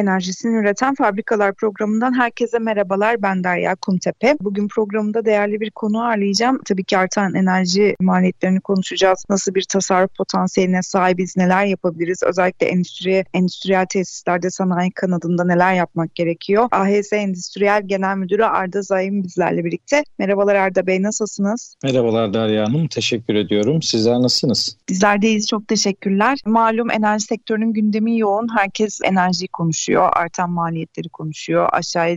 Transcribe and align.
Enerjisini 0.00 0.56
üreten 0.56 0.94
fabrikalar 0.94 1.54
programından 1.54 2.18
herkese 2.18 2.58
merhabalar. 2.58 3.22
Ben 3.22 3.44
Derya 3.44 3.74
Kumtepe. 3.74 4.36
Bugün 4.40 4.68
programda 4.68 5.24
değerli 5.24 5.60
bir 5.60 5.70
konu 5.70 6.04
ağırlayacağım. 6.04 6.60
Tabii 6.64 6.84
ki 6.84 6.98
artan 6.98 7.34
enerji 7.34 7.96
maliyetlerini 8.00 8.60
konuşacağız. 8.60 9.24
Nasıl 9.30 9.54
bir 9.54 9.62
tasarruf 9.62 10.16
potansiyeline 10.16 10.82
sahibiz, 10.82 11.36
neler 11.36 11.64
yapabiliriz? 11.64 12.22
Özellikle 12.22 12.66
endüstriye, 12.66 13.24
endüstriyel 13.34 13.86
tesislerde 13.86 14.50
sanayi 14.50 14.90
kanadında 14.90 15.44
neler 15.44 15.74
yapmak 15.74 16.14
gerekiyor? 16.14 16.68
AHS 16.70 17.12
Endüstriyel 17.12 17.82
Genel 17.86 18.16
Müdürü 18.16 18.44
Arda 18.44 18.82
Zayim 18.82 19.22
bizlerle 19.22 19.64
birlikte. 19.64 20.02
Merhabalar 20.18 20.54
Arda 20.54 20.86
Bey, 20.86 21.02
nasılsınız? 21.02 21.76
Merhabalar 21.82 22.34
Derya 22.34 22.64
Hanım, 22.64 22.88
teşekkür 22.88 23.34
ediyorum. 23.34 23.82
Sizler 23.82 24.14
nasılsınız? 24.14 24.76
Bizler 24.88 25.22
deyiz, 25.22 25.46
çok 25.46 25.68
teşekkürler. 25.68 26.38
Malum 26.46 26.90
enerji 26.90 27.24
sektörünün 27.24 27.72
gündemi 27.72 28.18
yoğun. 28.18 28.48
Herkes 28.58 29.00
enerjiyi 29.04 29.48
konuşuyor 29.48 29.89
konuşuyor, 29.90 30.10
artan 30.12 30.50
maliyetleri 30.50 31.08
konuşuyor, 31.08 31.68
aşağıya 31.72 32.16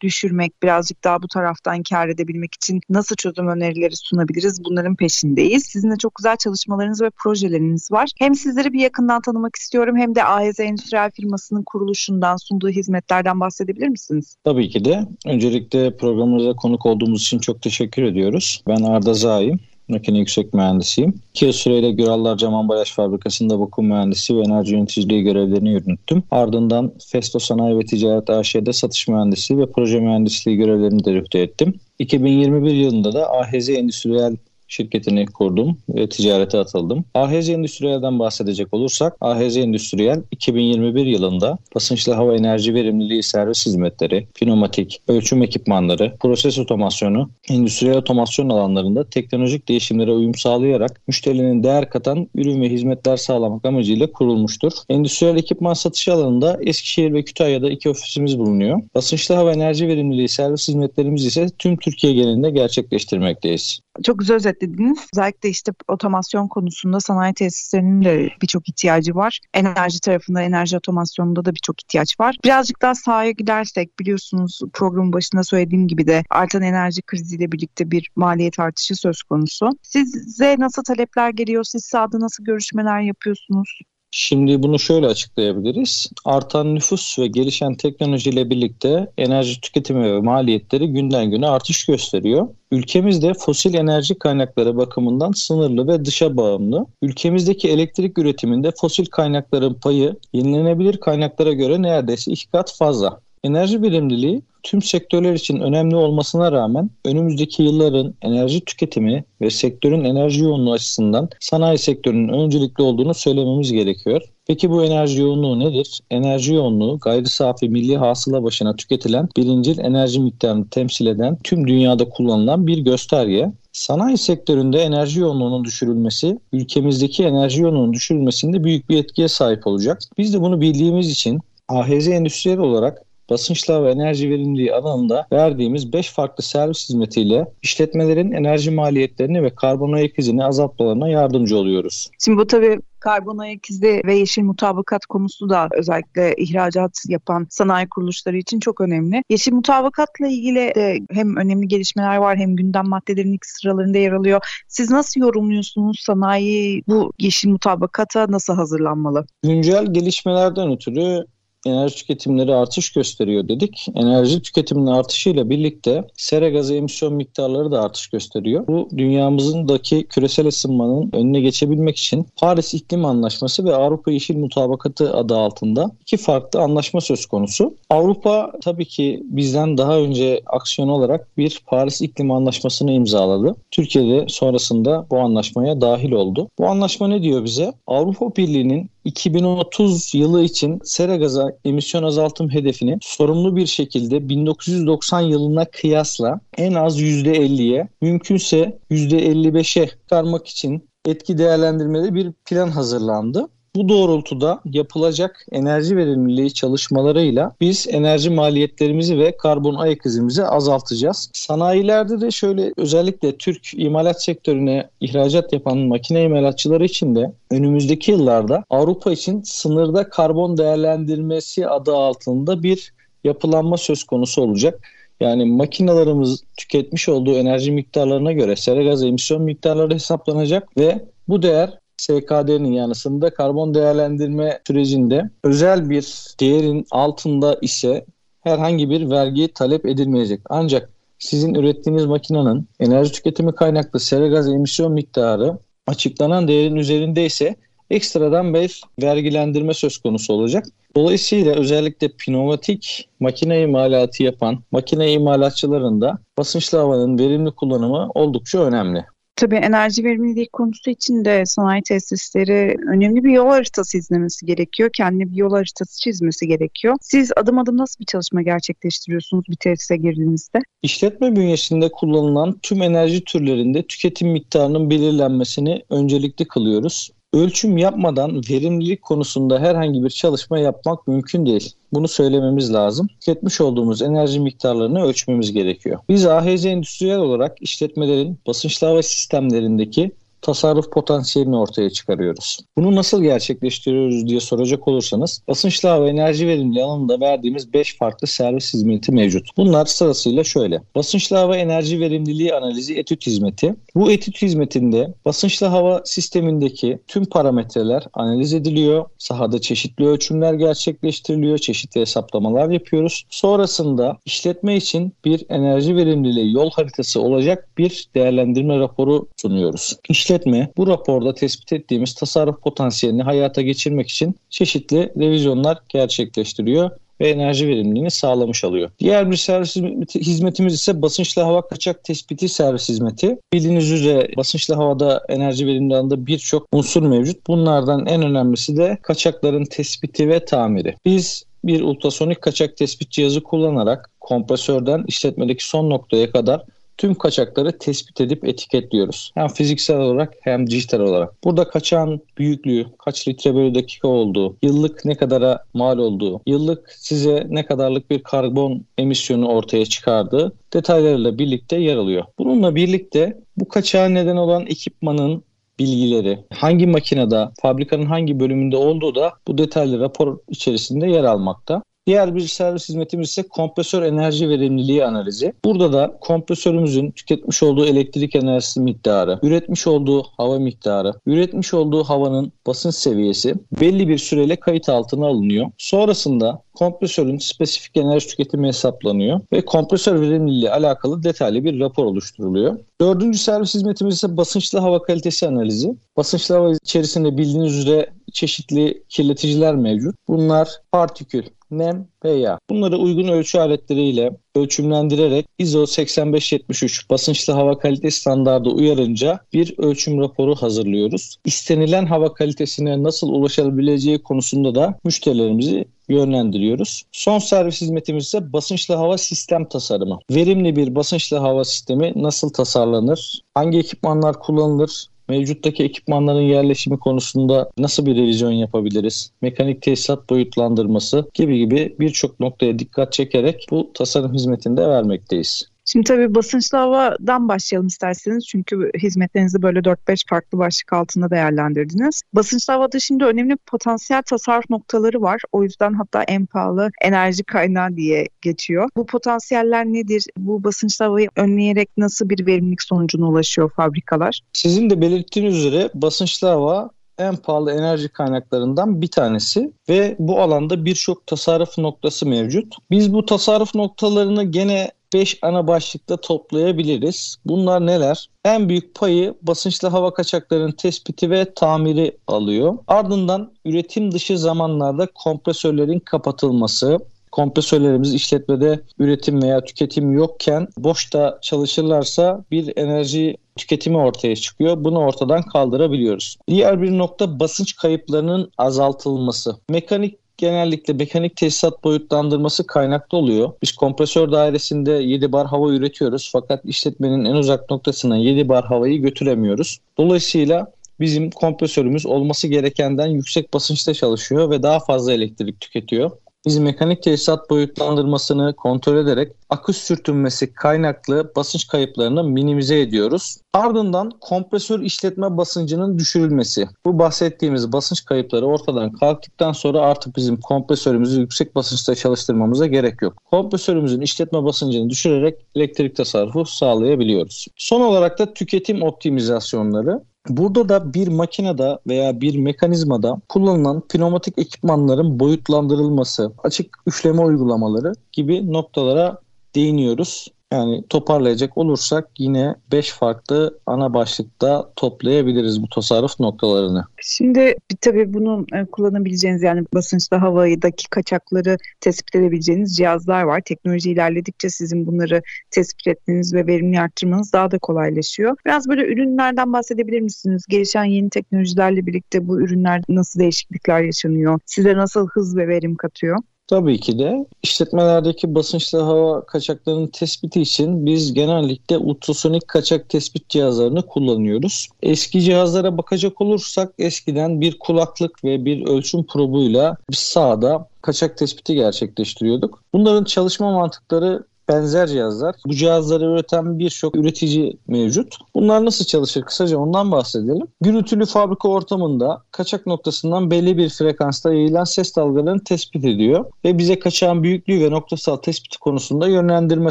düşürmek, 0.00 0.62
birazcık 0.62 1.04
daha 1.04 1.22
bu 1.22 1.28
taraftan 1.28 1.82
kar 1.82 2.08
edebilmek 2.08 2.54
için 2.54 2.80
nasıl 2.88 3.16
çözüm 3.16 3.48
önerileri 3.48 3.96
sunabiliriz 3.96 4.64
bunların 4.64 4.96
peşindeyiz. 4.96 5.62
Sizin 5.66 5.90
de 5.90 5.96
çok 5.96 6.14
güzel 6.14 6.36
çalışmalarınız 6.36 7.02
ve 7.02 7.10
projeleriniz 7.22 7.92
var. 7.92 8.10
Hem 8.18 8.34
sizleri 8.34 8.72
bir 8.72 8.80
yakından 8.80 9.22
tanımak 9.22 9.56
istiyorum 9.56 9.96
hem 9.96 10.14
de 10.14 10.24
AEZ 10.24 10.60
Endüstriyel 10.60 11.10
firmasının 11.10 11.62
kuruluşundan, 11.66 12.36
sunduğu 12.36 12.68
hizmetlerden 12.68 13.40
bahsedebilir 13.40 13.88
misiniz? 13.88 14.36
Tabii 14.44 14.68
ki 14.68 14.84
de. 14.84 15.08
Öncelikle 15.26 15.96
programımıza 15.96 16.52
konuk 16.52 16.86
olduğumuz 16.86 17.22
için 17.22 17.38
çok 17.38 17.62
teşekkür 17.62 18.02
ediyoruz. 18.02 18.62
Ben 18.68 18.82
Arda 18.82 19.14
Zaim 19.14 19.60
makine 19.90 20.18
yüksek 20.18 20.54
mühendisiyim. 20.54 21.14
İki 21.34 21.44
yıl 21.44 21.52
süreyle 21.52 21.90
Gürallar 21.90 22.36
Cam 22.36 22.54
Ambalaj 22.54 22.92
Fabrikası'nda 22.92 23.60
vakum 23.60 23.86
mühendisi 23.86 24.36
ve 24.36 24.40
enerji 24.40 24.74
yöneticiliği 24.74 25.22
görevlerini 25.22 25.70
yürüttüm. 25.70 26.22
Ardından 26.30 26.92
Festo 27.06 27.38
Sanayi 27.38 27.78
ve 27.78 27.84
Ticaret 27.84 28.30
AŞ'de 28.30 28.72
satış 28.72 29.08
mühendisi 29.08 29.58
ve 29.58 29.66
proje 29.66 30.00
mühendisliği 30.00 30.56
görevlerini 30.56 31.04
de 31.04 31.42
ettim. 31.42 31.74
2021 31.98 32.70
yılında 32.70 33.12
da 33.12 33.30
AHZ 33.30 33.68
Endüstriyel 33.68 34.36
şirketini 34.70 35.26
kurdum 35.26 35.78
ve 35.88 36.08
ticarete 36.08 36.58
atıldım. 36.58 37.04
AHZ 37.14 37.48
Endüstriyel'den 37.48 38.18
bahsedecek 38.18 38.74
olursak 38.74 39.16
AHZ 39.20 39.56
Endüstriyel 39.56 40.22
2021 40.30 41.06
yılında 41.06 41.58
basınçlı 41.74 42.12
hava 42.12 42.36
enerji 42.36 42.74
verimliliği 42.74 43.22
servis 43.22 43.66
hizmetleri, 43.66 44.26
pneumatik, 44.34 45.00
ölçüm 45.08 45.42
ekipmanları, 45.42 46.14
proses 46.20 46.58
otomasyonu, 46.58 47.30
endüstriyel 47.48 47.96
otomasyon 47.96 48.48
alanlarında 48.48 49.04
teknolojik 49.04 49.68
değişimlere 49.68 50.12
uyum 50.12 50.34
sağlayarak 50.34 51.00
müşterinin 51.08 51.62
değer 51.62 51.90
katan 51.90 52.28
ürün 52.34 52.62
ve 52.62 52.68
hizmetler 52.68 53.16
sağlamak 53.16 53.64
amacıyla 53.64 54.12
kurulmuştur. 54.12 54.72
Endüstriyel 54.88 55.36
ekipman 55.36 55.74
satışı 55.74 56.12
alanında 56.12 56.58
Eskişehir 56.60 57.12
ve 57.12 57.22
Kütahya'da 57.22 57.70
iki 57.70 57.90
ofisimiz 57.90 58.38
bulunuyor. 58.38 58.82
Basınçlı 58.94 59.34
hava 59.34 59.52
enerji 59.52 59.88
verimliliği 59.88 60.28
servis 60.28 60.68
hizmetlerimiz 60.68 61.26
ise 61.26 61.46
tüm 61.58 61.76
Türkiye 61.76 62.12
genelinde 62.12 62.50
gerçekleştirmekteyiz. 62.50 63.80
Çok 64.04 64.18
güzel 64.18 64.36
özetlediniz. 64.36 64.98
Özellikle 65.14 65.48
işte 65.48 65.72
otomasyon 65.88 66.48
konusunda 66.48 67.00
sanayi 67.00 67.34
tesislerinin 67.34 68.04
de 68.04 68.30
birçok 68.42 68.68
ihtiyacı 68.68 69.14
var. 69.14 69.40
Enerji 69.54 70.00
tarafında, 70.00 70.42
enerji 70.42 70.76
otomasyonunda 70.76 71.44
da 71.44 71.54
birçok 71.54 71.82
ihtiyaç 71.82 72.20
var. 72.20 72.36
Birazcık 72.44 72.82
daha 72.82 72.94
sahaya 72.94 73.30
gidersek 73.30 73.98
biliyorsunuz 73.98 74.60
programın 74.72 75.12
başında 75.12 75.42
söylediğim 75.44 75.88
gibi 75.88 76.06
de 76.06 76.24
artan 76.30 76.62
enerji 76.62 77.02
kriziyle 77.02 77.52
birlikte 77.52 77.90
bir 77.90 78.10
maliyet 78.16 78.58
artışı 78.58 78.96
söz 78.96 79.22
konusu. 79.22 79.70
Size 79.82 80.56
nasıl 80.58 80.82
talepler 80.82 81.30
geliyor? 81.30 81.64
Siz 81.64 81.84
sahada 81.84 82.20
nasıl 82.20 82.44
görüşmeler 82.44 83.00
yapıyorsunuz? 83.00 83.80
Şimdi 84.12 84.62
bunu 84.62 84.78
şöyle 84.78 85.06
açıklayabiliriz. 85.06 86.10
Artan 86.24 86.74
nüfus 86.74 87.18
ve 87.18 87.26
gelişen 87.26 87.74
teknolojiyle 87.74 88.50
birlikte 88.50 89.12
enerji 89.18 89.60
tüketimi 89.60 90.12
ve 90.12 90.20
maliyetleri 90.20 90.88
günden 90.88 91.30
güne 91.30 91.48
artış 91.48 91.86
gösteriyor. 91.86 92.48
Ülkemizde 92.70 93.34
fosil 93.34 93.74
enerji 93.74 94.18
kaynakları 94.18 94.76
bakımından 94.76 95.32
sınırlı 95.32 95.88
ve 95.88 96.04
dışa 96.04 96.36
bağımlı. 96.36 96.86
Ülkemizdeki 97.02 97.68
elektrik 97.68 98.18
üretiminde 98.18 98.72
fosil 98.80 99.06
kaynakların 99.06 99.74
payı 99.74 100.16
yenilenebilir 100.32 100.96
kaynaklara 101.00 101.52
göre 101.52 101.82
neredeyse 101.82 102.32
iki 102.32 102.50
kat 102.50 102.76
fazla. 102.78 103.20
Enerji 103.44 103.82
verimliliği 103.82 104.42
tüm 104.62 104.82
sektörler 104.82 105.32
için 105.32 105.60
önemli 105.60 105.96
olmasına 105.96 106.52
rağmen 106.52 106.90
önümüzdeki 107.04 107.62
yılların 107.62 108.14
enerji 108.22 108.64
tüketimi 108.64 109.24
ve 109.40 109.50
sektörün 109.50 110.04
enerji 110.04 110.42
yoğunluğu 110.42 110.72
açısından 110.72 111.28
sanayi 111.40 111.78
sektörünün 111.78 112.28
öncelikli 112.28 112.82
olduğunu 112.82 113.14
söylememiz 113.14 113.72
gerekiyor. 113.72 114.22
Peki 114.46 114.70
bu 114.70 114.84
enerji 114.84 115.20
yoğunluğu 115.20 115.60
nedir? 115.60 116.00
Enerji 116.10 116.54
yoğunluğu 116.54 116.98
gayri 116.98 117.26
safi 117.26 117.68
milli 117.68 117.96
hasıla 117.96 118.42
başına 118.42 118.76
tüketilen 118.76 119.28
birincil 119.36 119.78
enerji 119.78 120.20
miktarını 120.20 120.68
temsil 120.68 121.06
eden 121.06 121.38
tüm 121.44 121.66
dünyada 121.66 122.08
kullanılan 122.08 122.66
bir 122.66 122.78
gösterge. 122.78 123.52
Sanayi 123.72 124.18
sektöründe 124.18 124.78
enerji 124.78 125.20
yoğunluğunun 125.20 125.64
düşürülmesi 125.64 126.38
ülkemizdeki 126.52 127.24
enerji 127.24 127.62
yoğunluğunun 127.62 127.92
düşürülmesinde 127.92 128.64
büyük 128.64 128.88
bir 128.88 128.98
etkiye 128.98 129.28
sahip 129.28 129.66
olacak. 129.66 130.00
Biz 130.18 130.34
de 130.34 130.40
bunu 130.40 130.60
bildiğimiz 130.60 131.10
için 131.10 131.40
AHZ 131.68 132.08
Endüstriyel 132.08 132.58
olarak 132.58 133.09
basınçla 133.30 133.84
ve 133.84 133.90
enerji 133.90 134.30
verimliliği 134.30 134.74
alanında 134.74 135.26
verdiğimiz 135.32 135.92
5 135.92 136.10
farklı 136.10 136.44
servis 136.44 136.88
hizmetiyle 136.88 137.46
işletmelerin 137.62 138.32
enerji 138.32 138.70
maliyetlerini 138.70 139.42
ve 139.42 139.54
karbon 139.54 139.92
ayak 139.92 140.18
izini 140.18 140.44
azaltmalarına 140.44 141.08
yardımcı 141.08 141.56
oluyoruz. 141.58 142.08
Şimdi 142.24 142.38
bu 142.38 142.46
tabii 142.46 142.78
karbon 143.00 143.38
ayak 143.38 143.70
izi 143.70 144.02
ve 144.06 144.14
yeşil 144.14 144.42
mutabakat 144.42 145.06
konusu 145.06 145.48
da 145.48 145.68
özellikle 145.72 146.34
ihracat 146.38 146.92
yapan 147.08 147.46
sanayi 147.50 147.88
kuruluşları 147.88 148.36
için 148.36 148.60
çok 148.60 148.80
önemli. 148.80 149.22
Yeşil 149.30 149.52
mutabakatla 149.52 150.26
ilgili 150.26 150.72
de 150.74 150.98
hem 151.10 151.36
önemli 151.36 151.68
gelişmeler 151.68 152.16
var 152.16 152.36
hem 152.36 152.56
gündem 152.56 152.88
maddelerinin 152.88 153.32
ilk 153.32 153.46
sıralarında 153.46 153.98
yer 153.98 154.12
alıyor. 154.12 154.40
Siz 154.68 154.90
nasıl 154.90 155.20
yorumluyorsunuz 155.20 156.00
sanayi 156.00 156.82
bu 156.88 157.12
yeşil 157.18 157.48
mutabakata 157.48 158.26
nasıl 158.28 158.54
hazırlanmalı? 158.54 159.26
Güncel 159.42 159.92
gelişmelerden 159.92 160.72
ötürü 160.72 161.24
enerji 161.66 161.96
tüketimleri 161.96 162.54
artış 162.54 162.92
gösteriyor 162.92 163.48
dedik. 163.48 163.86
Enerji 163.94 164.42
tüketiminin 164.42 164.86
artışıyla 164.86 165.50
birlikte 165.50 166.04
sera 166.16 166.48
gazı 166.48 166.74
emisyon 166.74 167.14
miktarları 167.14 167.70
da 167.70 167.82
artış 167.82 168.06
gösteriyor. 168.06 168.66
Bu 168.66 168.88
dünyamızındaki 168.96 170.04
küresel 170.04 170.46
ısınmanın 170.46 171.10
önüne 171.12 171.40
geçebilmek 171.40 171.96
için 171.96 172.26
Paris 172.36 172.74
İklim 172.74 173.04
Anlaşması 173.04 173.64
ve 173.64 173.74
Avrupa 173.74 174.10
Yeşil 174.10 174.36
Mutabakatı 174.36 175.16
adı 175.16 175.36
altında 175.36 175.90
iki 176.00 176.16
farklı 176.16 176.60
anlaşma 176.60 177.00
söz 177.00 177.26
konusu. 177.26 177.74
Avrupa 177.90 178.52
tabii 178.64 178.84
ki 178.84 179.22
bizden 179.24 179.78
daha 179.78 179.98
önce 179.98 180.40
aksiyon 180.46 180.88
olarak 180.88 181.38
bir 181.38 181.62
Paris 181.66 182.00
İklim 182.00 182.30
Anlaşması'nı 182.30 182.92
imzaladı. 182.92 183.54
Türkiye'de 183.70 184.28
sonrasında 184.28 185.06
bu 185.10 185.18
anlaşmaya 185.18 185.80
dahil 185.80 186.12
oldu. 186.12 186.48
Bu 186.58 186.66
anlaşma 186.66 187.08
ne 187.08 187.22
diyor 187.22 187.44
bize? 187.44 187.72
Avrupa 187.86 188.36
Birliği'nin 188.36 188.90
2030 189.04 190.14
yılı 190.14 190.42
için 190.44 190.80
sera 190.84 191.16
gazı 191.16 191.58
emisyon 191.64 192.02
azaltım 192.02 192.50
hedefini 192.50 192.98
sorumlu 193.02 193.56
bir 193.56 193.66
şekilde 193.66 194.28
1990 194.28 195.20
yılına 195.20 195.64
kıyasla 195.64 196.40
en 196.56 196.74
az 196.74 197.00
%50'ye 197.00 197.88
mümkünse 198.00 198.78
%55'e 198.90 199.86
çıkarmak 199.86 200.48
için 200.48 200.88
etki 201.04 201.38
değerlendirmeli 201.38 202.14
bir 202.14 202.32
plan 202.32 202.68
hazırlandı. 202.68 203.48
Bu 203.76 203.88
doğrultuda 203.88 204.60
yapılacak 204.64 205.46
enerji 205.52 205.96
verimliliği 205.96 206.54
çalışmalarıyla 206.54 207.52
biz 207.60 207.86
enerji 207.90 208.30
maliyetlerimizi 208.30 209.18
ve 209.18 209.36
karbon 209.36 209.74
ayak 209.74 210.06
izimizi 210.06 210.44
azaltacağız. 210.44 211.30
Sanayilerde 211.32 212.20
de 212.20 212.30
şöyle 212.30 212.72
özellikle 212.76 213.36
Türk 213.36 213.74
imalat 213.74 214.22
sektörüne 214.22 214.90
ihracat 215.00 215.52
yapan 215.52 215.78
makine 215.78 216.22
imalatçıları 216.22 216.84
için 216.84 217.14
de 217.14 217.32
önümüzdeki 217.50 218.10
yıllarda 218.10 218.64
Avrupa 218.70 219.12
için 219.12 219.42
sınırda 219.42 220.08
karbon 220.08 220.56
değerlendirmesi 220.56 221.68
adı 221.68 221.92
altında 221.92 222.62
bir 222.62 222.92
yapılanma 223.24 223.76
söz 223.76 224.04
konusu 224.04 224.42
olacak. 224.42 224.88
Yani 225.20 225.44
makinalarımız 225.44 226.44
tüketmiş 226.56 227.08
olduğu 227.08 227.34
enerji 227.34 227.72
miktarlarına 227.72 228.32
göre 228.32 228.56
sera 228.56 228.82
gaz 228.82 229.02
emisyon 229.02 229.42
miktarları 229.42 229.94
hesaplanacak 229.94 230.76
ve 230.76 231.04
bu 231.28 231.42
değer 231.42 231.78
SKD'nin 232.00 232.72
yanısında 232.72 233.34
karbon 233.34 233.74
değerlendirme 233.74 234.60
sürecinde 234.66 235.30
özel 235.44 235.90
bir 235.90 236.34
değerin 236.40 236.86
altında 236.90 237.58
ise 237.62 238.04
herhangi 238.40 238.90
bir 238.90 239.10
vergi 239.10 239.52
talep 239.52 239.86
edilmeyecek. 239.86 240.40
Ancak 240.50 240.90
sizin 241.18 241.54
ürettiğiniz 241.54 242.06
makinenin 242.06 242.68
enerji 242.80 243.12
tüketimi 243.12 243.54
kaynaklı 243.54 244.00
sera 244.00 244.26
gaz 244.26 244.48
emisyon 244.48 244.92
miktarı 244.92 245.58
açıklanan 245.86 246.48
değerin 246.48 246.76
üzerinde 246.76 247.26
ise 247.26 247.56
ekstradan 247.90 248.54
bir 248.54 248.80
vergilendirme 249.02 249.74
söz 249.74 249.98
konusu 249.98 250.32
olacak. 250.32 250.64
Dolayısıyla 250.96 251.54
özellikle 251.54 252.08
pneumatik 252.08 253.08
makine 253.20 253.62
imalatı 253.62 254.22
yapan 254.22 254.64
makine 254.72 255.12
imalatçılarında 255.12 256.18
basınçlı 256.38 256.78
havanın 256.78 257.18
verimli 257.18 257.50
kullanımı 257.50 258.10
oldukça 258.14 258.58
önemli. 258.62 259.04
Tabii 259.40 259.56
enerji 259.56 260.04
verimliliği 260.04 260.48
konusu 260.52 260.90
için 260.90 261.24
de 261.24 261.46
sanayi 261.46 261.82
tesisleri 261.82 262.76
önemli 262.88 263.24
bir 263.24 263.30
yol 263.30 263.46
haritası 263.46 263.98
izlemesi 263.98 264.46
gerekiyor. 264.46 264.90
Kendi 264.96 265.30
bir 265.30 265.36
yol 265.36 265.52
haritası 265.52 266.00
çizmesi 266.00 266.48
gerekiyor. 266.48 266.96
Siz 267.00 267.32
adım 267.36 267.58
adım 267.58 267.76
nasıl 267.76 268.00
bir 268.00 268.04
çalışma 268.04 268.42
gerçekleştiriyorsunuz 268.42 269.44
bir 269.48 269.56
tesise 269.56 269.96
girdiğinizde? 269.96 270.58
İşletme 270.82 271.36
bünyesinde 271.36 271.92
kullanılan 271.92 272.58
tüm 272.62 272.82
enerji 272.82 273.24
türlerinde 273.24 273.82
tüketim 273.82 274.28
miktarının 274.28 274.90
belirlenmesini 274.90 275.82
öncelikli 275.90 276.48
kılıyoruz. 276.48 277.10
Ölçüm 277.34 277.76
yapmadan 277.76 278.40
verimlilik 278.50 279.02
konusunda 279.02 279.58
herhangi 279.58 280.04
bir 280.04 280.10
çalışma 280.10 280.58
yapmak 280.58 281.08
mümkün 281.08 281.46
değil. 281.46 281.74
Bunu 281.92 282.08
söylememiz 282.08 282.72
lazım. 282.72 283.06
Tüketmiş 283.06 283.60
olduğumuz 283.60 284.02
enerji 284.02 284.40
miktarlarını 284.40 285.02
ölçmemiz 285.02 285.52
gerekiyor. 285.52 285.98
Biz 286.08 286.26
AHZ 286.26 286.66
Endüstriyel 286.66 287.18
olarak 287.18 287.62
işletmelerin 287.62 288.38
basınçlı 288.46 288.86
hava 288.86 289.02
sistemlerindeki 289.02 290.10
tasarruf 290.42 290.92
potansiyelini 290.92 291.56
ortaya 291.56 291.90
çıkarıyoruz. 291.90 292.58
Bunu 292.76 292.96
nasıl 292.96 293.22
gerçekleştiriyoruz 293.22 294.28
diye 294.28 294.40
soracak 294.40 294.88
olursanız 294.88 295.42
basınçlı 295.48 295.88
hava 295.88 296.08
enerji 296.08 296.48
verimli 296.48 296.82
alanında 296.82 297.20
verdiğimiz 297.20 297.72
5 297.72 297.96
farklı 297.96 298.26
servis 298.26 298.74
hizmeti 298.74 299.12
mevcut. 299.12 299.48
Bunlar 299.56 299.86
sırasıyla 299.86 300.44
şöyle. 300.44 300.82
Basınçlı 300.94 301.36
hava 301.36 301.56
enerji 301.56 302.00
verimliliği 302.00 302.54
analizi 302.54 302.98
etüt 302.98 303.26
hizmeti. 303.26 303.74
Bu 303.94 304.12
etüt 304.12 304.42
hizmetinde 304.42 305.14
basınçlı 305.24 305.66
hava 305.66 306.02
sistemindeki 306.04 306.98
tüm 307.08 307.24
parametreler 307.24 308.04
analiz 308.12 308.54
ediliyor. 308.54 309.06
Sahada 309.18 309.60
çeşitli 309.60 310.06
ölçümler 310.06 310.54
gerçekleştiriliyor. 310.54 311.58
Çeşitli 311.58 312.00
hesaplamalar 312.00 312.70
yapıyoruz. 312.70 313.24
Sonrasında 313.30 314.18
işletme 314.24 314.76
için 314.76 315.12
bir 315.24 315.44
enerji 315.48 315.96
verimliliği 315.96 316.52
yol 316.52 316.70
haritası 316.70 317.20
olacak 317.20 317.68
bir 317.78 318.08
değerlendirme 318.14 318.78
raporu 318.78 319.28
sunuyoruz. 319.36 319.96
İşletme 320.08 320.29
işletme 320.30 320.68
bu 320.76 320.86
raporda 320.86 321.34
tespit 321.34 321.72
ettiğimiz 321.72 322.14
tasarruf 322.14 322.62
potansiyelini 322.62 323.22
hayata 323.22 323.62
geçirmek 323.62 324.08
için 324.08 324.34
çeşitli 324.50 325.12
revizyonlar 325.18 325.78
gerçekleştiriyor 325.88 326.90
ve 327.20 327.28
enerji 327.30 327.68
verimliliğini 327.68 328.10
sağlamış 328.10 328.64
alıyor. 328.64 328.90
Diğer 328.98 329.30
bir 329.30 329.36
servis 329.36 329.76
hizmetimiz 330.14 330.74
ise 330.74 331.02
basınçlı 331.02 331.42
hava 331.42 331.68
kaçak 331.68 332.04
tespiti 332.04 332.48
servis 332.48 332.88
hizmeti. 332.88 333.38
Bildiğiniz 333.52 333.90
üzere 333.90 334.28
basınçlı 334.36 334.74
havada 334.74 335.24
enerji 335.28 335.66
verimli 335.66 335.94
alanında 335.94 336.26
birçok 336.26 336.66
unsur 336.72 337.02
mevcut. 337.02 337.46
Bunlardan 337.46 338.06
en 338.06 338.22
önemlisi 338.22 338.76
de 338.76 338.98
kaçakların 339.02 339.64
tespiti 339.64 340.28
ve 340.28 340.44
tamiri. 340.44 340.94
Biz 341.04 341.44
bir 341.64 341.80
ultrasonik 341.80 342.42
kaçak 342.42 342.76
tespit 342.76 343.10
cihazı 343.10 343.42
kullanarak 343.42 344.10
kompresörden 344.20 345.04
işletmedeki 345.08 345.66
son 345.66 345.90
noktaya 345.90 346.30
kadar 346.30 346.62
tüm 347.00 347.14
kaçakları 347.14 347.78
tespit 347.78 348.20
edip 348.20 348.44
etiketliyoruz. 348.44 349.32
Hem 349.34 349.48
fiziksel 349.48 350.00
olarak 350.00 350.34
hem 350.40 350.70
dijital 350.70 351.00
olarak. 351.00 351.44
Burada 351.44 351.68
kaçağın 351.68 352.20
büyüklüğü, 352.38 352.86
kaç 352.98 353.28
litre 353.28 353.54
bölü 353.54 353.74
dakika 353.74 354.08
olduğu, 354.08 354.56
yıllık 354.62 355.04
ne 355.04 355.14
kadara 355.14 355.64
mal 355.74 355.98
olduğu, 355.98 356.40
yıllık 356.46 356.92
size 356.98 357.46
ne 357.50 357.66
kadarlık 357.66 358.10
bir 358.10 358.22
karbon 358.22 358.84
emisyonu 358.98 359.48
ortaya 359.48 359.86
çıkardığı 359.86 360.52
detaylarıyla 360.72 361.38
birlikte 361.38 361.76
yer 361.76 361.96
alıyor. 361.96 362.24
Bununla 362.38 362.74
birlikte 362.74 363.38
bu 363.56 363.68
kaçağa 363.68 364.08
neden 364.08 364.36
olan 364.36 364.66
ekipmanın 364.66 365.42
bilgileri, 365.78 366.38
hangi 366.50 366.86
makinede, 366.86 367.48
fabrikanın 367.62 368.06
hangi 368.06 368.40
bölümünde 368.40 368.76
olduğu 368.76 369.14
da 369.14 369.32
bu 369.48 369.58
detaylı 369.58 370.00
rapor 370.00 370.38
içerisinde 370.48 371.06
yer 371.06 371.24
almakta. 371.24 371.82
Diğer 372.06 372.34
bir 372.34 372.40
servis 372.40 372.88
hizmetimiz 372.88 373.28
ise 373.28 373.42
kompresör 373.42 374.02
enerji 374.02 374.48
verimliliği 374.48 375.04
analizi. 375.04 375.52
Burada 375.64 375.92
da 375.92 376.16
kompresörümüzün 376.20 377.10
tüketmiş 377.10 377.62
olduğu 377.62 377.86
elektrik 377.86 378.36
enerjisi 378.36 378.80
miktarı, 378.80 379.38
üretmiş 379.42 379.86
olduğu 379.86 380.22
hava 380.22 380.58
miktarı, 380.58 381.12
üretmiş 381.26 381.74
olduğu 381.74 382.04
havanın 382.04 382.52
basınç 382.66 382.94
seviyesi 382.94 383.54
belli 383.80 384.08
bir 384.08 384.18
süreyle 384.18 384.56
kayıt 384.56 384.88
altına 384.88 385.26
alınıyor. 385.26 385.70
Sonrasında 385.78 386.62
kompresörün 386.74 387.38
spesifik 387.38 387.96
enerji 387.96 388.28
tüketimi 388.28 388.66
hesaplanıyor 388.66 389.40
ve 389.52 389.64
kompresör 389.64 390.20
verimliliği 390.20 390.70
alakalı 390.70 391.22
detaylı 391.22 391.64
bir 391.64 391.80
rapor 391.80 392.04
oluşturuluyor. 392.04 392.78
Dördüncü 393.00 393.38
servis 393.38 393.74
hizmetimiz 393.74 394.14
ise 394.14 394.36
basınçlı 394.36 394.78
hava 394.78 395.02
kalitesi 395.02 395.48
analizi. 395.48 395.96
Basınçlı 396.16 396.54
hava 396.54 396.72
içerisinde 396.72 397.36
bildiğiniz 397.36 397.78
üzere 397.78 398.10
çeşitli 398.32 399.02
kirleticiler 399.08 399.76
mevcut. 399.76 400.14
Bunlar 400.28 400.68
partikül, 400.92 401.42
nem 401.70 402.08
ve 402.24 402.30
yağ. 402.30 402.58
Bunları 402.70 402.96
uygun 402.96 403.28
ölçü 403.28 403.58
aletleriyle 403.58 404.36
ölçümlendirerek 404.54 405.46
ISO 405.58 405.86
8573 405.86 407.10
basınçlı 407.10 407.52
hava 407.52 407.78
kalite 407.78 408.10
standardı 408.10 408.68
uyarınca 408.68 409.40
bir 409.52 409.74
ölçüm 409.78 410.20
raporu 410.20 410.54
hazırlıyoruz. 410.54 411.36
İstenilen 411.44 412.06
hava 412.06 412.34
kalitesine 412.34 413.02
nasıl 413.02 413.28
ulaşabileceği 413.28 414.22
konusunda 414.22 414.74
da 414.74 414.98
müşterilerimizi 415.04 415.84
yönlendiriyoruz. 416.08 417.02
Son 417.12 417.38
servis 417.38 417.80
hizmetimiz 417.80 418.24
ise 418.24 418.52
basınçlı 418.52 418.94
hava 418.94 419.18
sistem 419.18 419.68
tasarımı. 419.68 420.18
Verimli 420.30 420.76
bir 420.76 420.94
basınçlı 420.94 421.36
hava 421.36 421.64
sistemi 421.64 422.12
nasıl 422.16 422.50
tasarlanır? 422.50 423.42
Hangi 423.54 423.78
ekipmanlar 423.78 424.38
kullanılır? 424.38 425.06
Mevcuttaki 425.30 425.84
ekipmanların 425.84 426.40
yerleşimi 426.40 426.98
konusunda 426.98 427.70
nasıl 427.78 428.06
bir 428.06 428.16
revizyon 428.16 428.52
yapabiliriz? 428.52 429.32
Mekanik 429.42 429.82
tesisat 429.82 430.30
boyutlandırması 430.30 431.30
gibi 431.34 431.58
gibi 431.58 431.96
birçok 432.00 432.40
noktaya 432.40 432.78
dikkat 432.78 433.12
çekerek 433.12 433.66
bu 433.70 433.90
tasarım 433.94 434.34
hizmetini 434.34 434.76
de 434.76 434.88
vermekteyiz. 434.88 435.70
Şimdi 435.92 436.04
tabii 436.04 436.34
basınçlı 436.34 436.78
havadan 436.78 437.48
başlayalım 437.48 437.86
isterseniz 437.86 438.46
çünkü 438.46 438.90
hizmetlerinizi 439.02 439.62
böyle 439.62 439.78
4-5 439.78 440.28
farklı 440.28 440.58
başlık 440.58 440.92
altında 440.92 441.30
değerlendirdiniz. 441.30 442.22
Basınçlı 442.32 442.72
havada 442.72 443.00
şimdi 443.00 443.24
önemli 443.24 443.56
potansiyel 443.56 444.22
tasarruf 444.22 444.70
noktaları 444.70 445.22
var. 445.22 445.40
O 445.52 445.62
yüzden 445.62 445.94
hatta 445.94 446.22
en 446.22 446.46
pahalı 446.46 446.90
enerji 447.02 447.44
kaynağı 447.44 447.96
diye 447.96 448.28
geçiyor. 448.42 448.88
Bu 448.96 449.06
potansiyeller 449.06 449.84
nedir? 449.84 450.24
Bu 450.36 450.64
basınçlı 450.64 451.04
havayı 451.04 451.28
önleyerek 451.36 451.88
nasıl 451.96 452.28
bir 452.28 452.46
verimlilik 452.46 452.82
sonucuna 452.82 453.28
ulaşıyor 453.28 453.70
fabrikalar? 453.76 454.40
Sizin 454.52 454.90
de 454.90 455.00
belirttiğiniz 455.00 455.56
üzere 455.56 455.90
basınçlı 455.94 456.48
hava 456.48 456.90
en 457.18 457.36
pahalı 457.36 457.72
enerji 457.72 458.08
kaynaklarından 458.08 459.02
bir 459.02 459.10
tanesi 459.10 459.72
ve 459.88 460.16
bu 460.18 460.40
alanda 460.40 460.84
birçok 460.84 461.26
tasarruf 461.26 461.78
noktası 461.78 462.26
mevcut. 462.26 462.74
Biz 462.90 463.12
bu 463.12 463.26
tasarruf 463.26 463.74
noktalarını 463.74 464.44
gene 464.44 464.90
5 465.12 465.38
ana 465.42 465.66
başlıkta 465.66 466.16
toplayabiliriz. 466.16 467.36
Bunlar 467.44 467.86
neler? 467.86 468.28
En 468.44 468.68
büyük 468.68 468.94
payı 468.94 469.34
basınçlı 469.42 469.88
hava 469.88 470.14
kaçaklarının 470.14 470.72
tespiti 470.72 471.30
ve 471.30 471.54
tamiri 471.54 472.16
alıyor. 472.26 472.78
Ardından 472.88 473.52
üretim 473.64 474.12
dışı 474.12 474.38
zamanlarda 474.38 475.08
kompresörlerin 475.14 475.98
kapatılması, 475.98 476.98
kompresörlerimiz 477.32 478.14
işletmede 478.14 478.80
üretim 478.98 479.42
veya 479.42 479.64
tüketim 479.64 480.12
yokken 480.12 480.68
boşta 480.78 481.38
çalışırlarsa 481.42 482.44
bir 482.50 482.76
enerji 482.76 483.36
tüketimi 483.56 483.96
ortaya 483.96 484.36
çıkıyor. 484.36 484.84
Bunu 484.84 484.98
ortadan 484.98 485.42
kaldırabiliyoruz. 485.42 486.36
Diğer 486.48 486.82
bir 486.82 486.98
nokta 486.98 487.40
basınç 487.40 487.76
kayıplarının 487.76 488.50
azaltılması. 488.58 489.56
Mekanik 489.68 490.29
genellikle 490.40 490.94
mekanik 490.94 491.36
tesisat 491.36 491.84
boyutlandırması 491.84 492.66
kaynaklı 492.66 493.18
oluyor. 493.18 493.52
Biz 493.62 493.72
kompresör 493.72 494.32
dairesinde 494.32 494.90
7 494.90 495.32
bar 495.32 495.46
hava 495.46 495.70
üretiyoruz 495.72 496.30
fakat 496.32 496.64
işletmenin 496.64 497.24
en 497.24 497.34
uzak 497.34 497.70
noktasına 497.70 498.16
7 498.16 498.48
bar 498.48 498.64
havayı 498.64 499.02
götüremiyoruz. 499.02 499.78
Dolayısıyla 499.98 500.72
bizim 501.00 501.30
kompresörümüz 501.30 502.06
olması 502.06 502.48
gerekenden 502.48 503.06
yüksek 503.06 503.54
basınçta 503.54 503.94
çalışıyor 503.94 504.50
ve 504.50 504.62
daha 504.62 504.80
fazla 504.80 505.12
elektrik 505.12 505.60
tüketiyor. 505.60 506.10
Biz 506.46 506.58
mekanik 506.58 507.02
tesisat 507.02 507.50
boyutlandırmasını 507.50 508.54
kontrol 508.56 508.96
ederek 508.96 509.32
akış 509.50 509.76
sürtünmesi 509.76 510.52
kaynaklı 510.52 511.32
basınç 511.36 511.68
kayıplarını 511.68 512.24
minimize 512.24 512.80
ediyoruz. 512.80 513.36
Ardından 513.52 514.12
kompresör 514.20 514.80
işletme 514.80 515.36
basıncının 515.36 515.98
düşürülmesi. 515.98 516.68
Bu 516.84 516.98
bahsettiğimiz 516.98 517.72
basınç 517.72 518.04
kayıpları 518.04 518.46
ortadan 518.46 518.92
kalktıktan 518.92 519.52
sonra 519.52 519.80
artık 519.80 520.16
bizim 520.16 520.40
kompresörümüzü 520.40 521.20
yüksek 521.20 521.54
basınçta 521.54 521.94
çalıştırmamıza 521.94 522.66
gerek 522.66 523.02
yok. 523.02 523.16
Kompresörümüzün 523.30 524.00
işletme 524.00 524.44
basıncını 524.44 524.90
düşürerek 524.90 525.38
elektrik 525.54 525.96
tasarrufu 525.96 526.44
sağlayabiliyoruz. 526.44 527.46
Son 527.56 527.80
olarak 527.80 528.18
da 528.18 528.34
tüketim 528.34 528.82
optimizasyonları. 528.82 530.00
Burada 530.30 530.68
da 530.68 530.94
bir 530.94 531.08
makinede 531.08 531.78
veya 531.86 532.20
bir 532.20 532.38
mekanizmada 532.38 533.20
kullanılan 533.28 533.80
pneumatik 533.80 534.38
ekipmanların 534.38 535.20
boyutlandırılması, 535.20 536.32
açık 536.42 536.78
üfleme 536.86 537.22
uygulamaları 537.22 537.92
gibi 538.12 538.52
noktalara 538.52 539.18
değiniyoruz. 539.54 540.28
Yani 540.52 540.84
toparlayacak 540.88 541.58
olursak 541.58 542.08
yine 542.18 542.54
5 542.72 542.90
farklı 542.90 543.58
ana 543.66 543.94
başlıkta 543.94 544.72
toplayabiliriz 544.76 545.62
bu 545.62 545.68
tasarruf 545.68 546.20
noktalarını. 546.20 546.84
Şimdi 547.02 547.54
tabii 547.80 548.14
bunu 548.14 548.46
e, 548.54 548.64
kullanabileceğiniz 548.64 549.42
yani 549.42 549.64
basınçta 549.74 550.22
havadaki 550.22 550.90
kaçakları 550.90 551.56
tespit 551.80 552.14
edebileceğiniz 552.14 552.76
cihazlar 552.76 553.22
var. 553.22 553.40
Teknoloji 553.44 553.90
ilerledikçe 553.90 554.50
sizin 554.50 554.86
bunları 554.86 555.22
tespit 555.50 555.86
etmeniz 555.86 556.34
ve 556.34 556.46
verimli 556.46 556.80
arttırmanız 556.80 557.32
daha 557.32 557.50
da 557.50 557.58
kolaylaşıyor. 557.58 558.36
Biraz 558.46 558.68
böyle 558.68 558.86
ürünlerden 558.86 559.52
bahsedebilir 559.52 560.00
misiniz? 560.00 560.44
Gelişen 560.48 560.84
yeni 560.84 561.10
teknolojilerle 561.10 561.86
birlikte 561.86 562.28
bu 562.28 562.40
ürünler 562.40 562.82
nasıl 562.88 563.20
değişiklikler 563.20 563.82
yaşanıyor? 563.82 564.40
Size 564.46 564.76
nasıl 564.76 565.08
hız 565.08 565.36
ve 565.36 565.48
verim 565.48 565.76
katıyor? 565.76 566.18
Tabii 566.50 566.80
ki 566.80 566.98
de 566.98 567.26
işletmelerdeki 567.42 568.34
basınçlı 568.34 568.80
hava 568.80 569.26
kaçaklarının 569.26 569.86
tespiti 569.86 570.40
için 570.40 570.86
biz 570.86 571.14
genellikle 571.14 571.78
ultrasonik 571.78 572.48
kaçak 572.48 572.88
tespit 572.88 573.28
cihazlarını 573.28 573.86
kullanıyoruz. 573.86 574.68
Eski 574.82 575.20
cihazlara 575.22 575.78
bakacak 575.78 576.20
olursak 576.20 576.72
eskiden 576.78 577.40
bir 577.40 577.58
kulaklık 577.58 578.24
ve 578.24 578.44
bir 578.44 578.66
ölçüm 578.66 579.04
probuyla 579.04 579.76
biz 579.90 579.98
sahada 579.98 580.68
kaçak 580.82 581.18
tespiti 581.18 581.54
gerçekleştiriyorduk. 581.54 582.62
Bunların 582.72 583.04
çalışma 583.04 583.52
mantıkları 583.52 584.24
benzer 584.50 584.86
cihazlar. 584.86 585.34
Bu 585.46 585.54
cihazları 585.54 586.04
üreten 586.04 586.58
birçok 586.58 586.96
üretici 586.96 587.56
mevcut. 587.68 588.16
Bunlar 588.34 588.64
nasıl 588.64 588.84
çalışır? 588.84 589.22
Kısaca 589.22 589.58
ondan 589.58 589.92
bahsedelim. 589.92 590.46
Gürültülü 590.60 591.06
fabrika 591.06 591.48
ortamında 591.48 592.22
kaçak 592.30 592.66
noktasından 592.66 593.30
belli 593.30 593.58
bir 593.58 593.68
frekansta 593.68 594.32
yayılan 594.32 594.64
ses 594.64 594.96
dalgalarını 594.96 595.44
tespit 595.44 595.84
ediyor 595.84 596.24
ve 596.44 596.58
bize 596.58 596.78
kaçağın 596.78 597.22
büyüklüğü 597.22 597.60
ve 597.64 597.70
noktasal 597.70 598.16
tespiti 598.16 598.58
konusunda 598.58 599.08
yönlendirme 599.08 599.70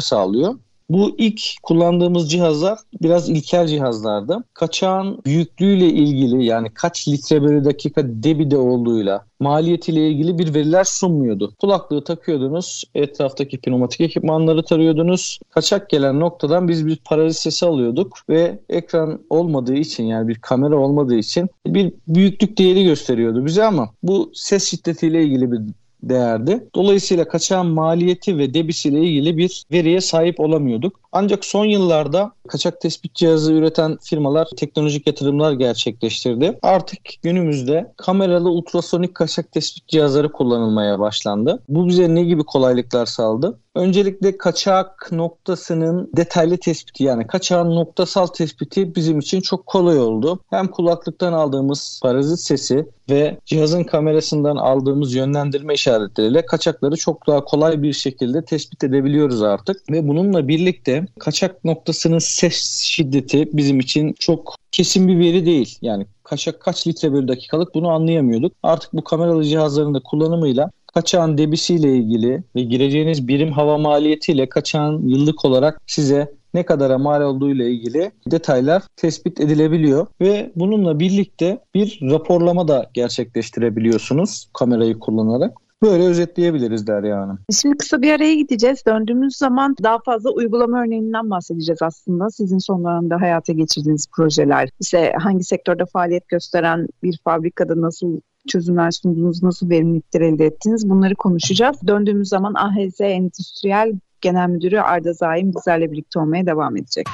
sağlıyor. 0.00 0.54
Bu 0.90 1.14
ilk 1.18 1.42
kullandığımız 1.62 2.30
cihazlar 2.30 2.78
biraz 3.02 3.28
ilkel 3.28 3.66
cihazlardı. 3.66 4.44
Kaçağın 4.54 5.22
büyüklüğüyle 5.26 5.86
ilgili 5.86 6.44
yani 6.44 6.70
kaç 6.74 7.08
litre 7.08 7.42
bölü 7.42 7.64
dakika 7.64 8.02
debide 8.04 8.56
olduğuyla 8.56 9.24
maliyetiyle 9.40 10.08
ilgili 10.08 10.38
bir 10.38 10.54
veriler 10.54 10.84
sunmuyordu. 10.84 11.54
Kulaklığı 11.60 12.04
takıyordunuz, 12.04 12.84
etraftaki 12.94 13.60
pneumatik 13.60 14.00
ekipmanları 14.00 14.64
tarıyordunuz. 14.64 15.38
Kaçak 15.50 15.90
gelen 15.90 16.20
noktadan 16.20 16.68
biz 16.68 16.86
bir 16.86 16.96
parazit 16.96 17.40
sesi 17.40 17.66
alıyorduk 17.66 18.18
ve 18.28 18.58
ekran 18.68 19.20
olmadığı 19.30 19.74
için 19.74 20.04
yani 20.04 20.28
bir 20.28 20.34
kamera 20.34 20.76
olmadığı 20.76 21.16
için 21.16 21.48
bir 21.66 21.92
büyüklük 22.08 22.58
değeri 22.58 22.84
gösteriyordu 22.84 23.46
bize 23.46 23.64
ama 23.64 23.90
bu 24.02 24.30
ses 24.34 24.70
şiddetiyle 24.70 25.24
ilgili 25.24 25.52
bir 25.52 25.60
değerdi. 26.02 26.68
Dolayısıyla 26.74 27.28
kaçağın 27.28 27.66
maliyeti 27.66 28.38
ve 28.38 28.54
debisiyle 28.54 29.00
ilgili 29.00 29.36
bir 29.36 29.64
veriye 29.72 30.00
sahip 30.00 30.40
olamıyorduk. 30.40 31.00
Ancak 31.12 31.44
son 31.44 31.64
yıllarda 31.64 32.32
kaçak 32.48 32.80
tespit 32.80 33.14
cihazı 33.14 33.52
üreten 33.52 33.98
firmalar 34.02 34.48
teknolojik 34.56 35.06
yatırımlar 35.06 35.52
gerçekleştirdi. 35.52 36.58
Artık 36.62 36.98
günümüzde 37.22 37.92
kameralı 37.96 38.50
ultrasonik 38.50 39.14
kaçak 39.14 39.52
tespit 39.52 39.88
cihazları 39.88 40.32
kullanılmaya 40.32 40.98
başlandı. 40.98 41.62
Bu 41.68 41.88
bize 41.88 42.14
ne 42.14 42.22
gibi 42.22 42.44
kolaylıklar 42.44 43.06
sağladı? 43.06 43.58
Öncelikle 43.74 44.38
kaçak 44.38 45.12
noktasının 45.12 46.10
detaylı 46.16 46.56
tespiti 46.56 47.04
yani 47.04 47.26
kaçağın 47.26 47.70
noktasal 47.70 48.26
tespiti 48.26 48.94
bizim 48.94 49.18
için 49.18 49.40
çok 49.40 49.66
kolay 49.66 49.98
oldu. 49.98 50.40
Hem 50.50 50.68
kulaklıktan 50.68 51.32
aldığımız 51.32 52.00
parazit 52.02 52.40
sesi 52.40 52.86
ve 53.10 53.38
cihazın 53.46 53.84
kamerasından 53.84 54.56
aldığımız 54.56 55.14
yönlendirme 55.14 55.74
işaretleriyle 55.74 56.46
kaçakları 56.46 56.96
çok 56.96 57.26
daha 57.26 57.44
kolay 57.44 57.82
bir 57.82 57.92
şekilde 57.92 58.44
tespit 58.44 58.84
edebiliyoruz 58.84 59.42
artık. 59.42 59.90
Ve 59.90 60.08
bununla 60.08 60.48
birlikte 60.48 61.06
kaçak 61.18 61.64
noktasının 61.64 62.18
ses 62.18 62.80
şiddeti 62.82 63.48
bizim 63.52 63.80
için 63.80 64.14
çok 64.18 64.54
kesin 64.72 65.08
bir 65.08 65.18
veri 65.18 65.46
değil. 65.46 65.78
Yani 65.82 66.06
kaçak 66.24 66.60
kaç 66.60 66.86
litre 66.86 67.12
bölü 67.12 67.28
dakikalık 67.28 67.74
bunu 67.74 67.88
anlayamıyorduk. 67.88 68.52
Artık 68.62 68.92
bu 68.92 69.04
kameralı 69.04 69.44
cihazların 69.44 69.94
da 69.94 70.00
kullanımıyla 70.00 70.70
kaçağın 70.94 71.38
debisiyle 71.38 71.96
ilgili 71.96 72.42
ve 72.56 72.62
gireceğiniz 72.62 73.28
birim 73.28 73.52
hava 73.52 73.78
maliyetiyle 73.78 74.48
kaçağın 74.48 75.08
yıllık 75.08 75.44
olarak 75.44 75.80
size 75.86 76.40
ne 76.54 76.64
kadara 76.64 76.98
mal 76.98 77.22
olduğu 77.22 77.50
ile 77.50 77.70
ilgili 77.70 78.10
detaylar 78.30 78.82
tespit 78.96 79.40
edilebiliyor 79.40 80.06
ve 80.20 80.52
bununla 80.56 80.98
birlikte 80.98 81.60
bir 81.74 82.00
raporlama 82.02 82.68
da 82.68 82.90
gerçekleştirebiliyorsunuz 82.94 84.48
kamerayı 84.54 84.98
kullanarak. 84.98 85.52
Böyle 85.82 86.04
özetleyebiliriz 86.04 86.86
Derya 86.86 87.20
Hanım. 87.20 87.38
Şimdi 87.60 87.76
kısa 87.76 88.02
bir 88.02 88.12
araya 88.12 88.34
gideceğiz. 88.34 88.82
Döndüğümüz 88.86 89.36
zaman 89.36 89.76
daha 89.82 89.98
fazla 90.04 90.30
uygulama 90.30 90.82
örneğinden 90.82 91.30
bahsedeceğiz 91.30 91.82
aslında. 91.82 92.30
Sizin 92.30 92.58
son 92.58 92.84
dönemde 92.84 93.14
hayata 93.14 93.52
geçirdiğiniz 93.52 94.06
projeler. 94.16 94.68
İşte 94.80 95.12
hangi 95.18 95.44
sektörde 95.44 95.84
faaliyet 95.92 96.28
gösteren 96.28 96.86
bir 97.02 97.18
fabrikada 97.24 97.80
nasıl 97.80 98.20
çözümler 98.48 98.90
sundunuz, 98.90 99.42
nasıl 99.42 99.70
verimlilikler 99.70 100.20
elde 100.20 100.46
ettiniz 100.46 100.90
bunları 100.90 101.14
konuşacağız. 101.14 101.76
Döndüğümüz 101.86 102.28
zaman 102.28 102.54
AHZ 102.54 103.00
Endüstriyel 103.00 103.92
Genel 104.20 104.48
Müdürü 104.48 104.80
Arda 104.80 105.12
Zaim 105.12 105.52
bizlerle 105.54 105.92
birlikte 105.92 106.20
olmaya 106.20 106.46
devam 106.46 106.76
edecek. 106.76 107.06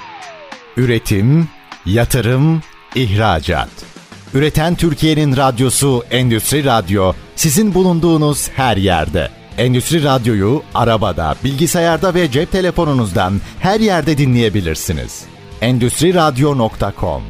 Üretim, 0.77 1.49
yatırım, 1.87 2.61
ihracat. 2.95 3.69
Üreten 4.35 4.75
Türkiye'nin 4.75 5.37
radyosu 5.37 6.03
Endüstri 6.11 6.65
Radyo 6.65 7.13
sizin 7.37 7.75
bulunduğunuz 7.75 8.49
her 8.49 8.77
yerde. 8.77 9.29
Endüstri 9.59 10.05
Radyo'yu 10.05 10.63
arabada, 10.75 11.35
bilgisayarda 11.45 12.15
ve 12.15 12.31
cep 12.31 12.53
telefonunuzdan 12.53 13.33
her 13.59 13.81
yerde 13.81 14.19
dinleyebilirsiniz. 14.19 15.25
Endüstri 15.61 16.15
Radyo.com 16.15 17.23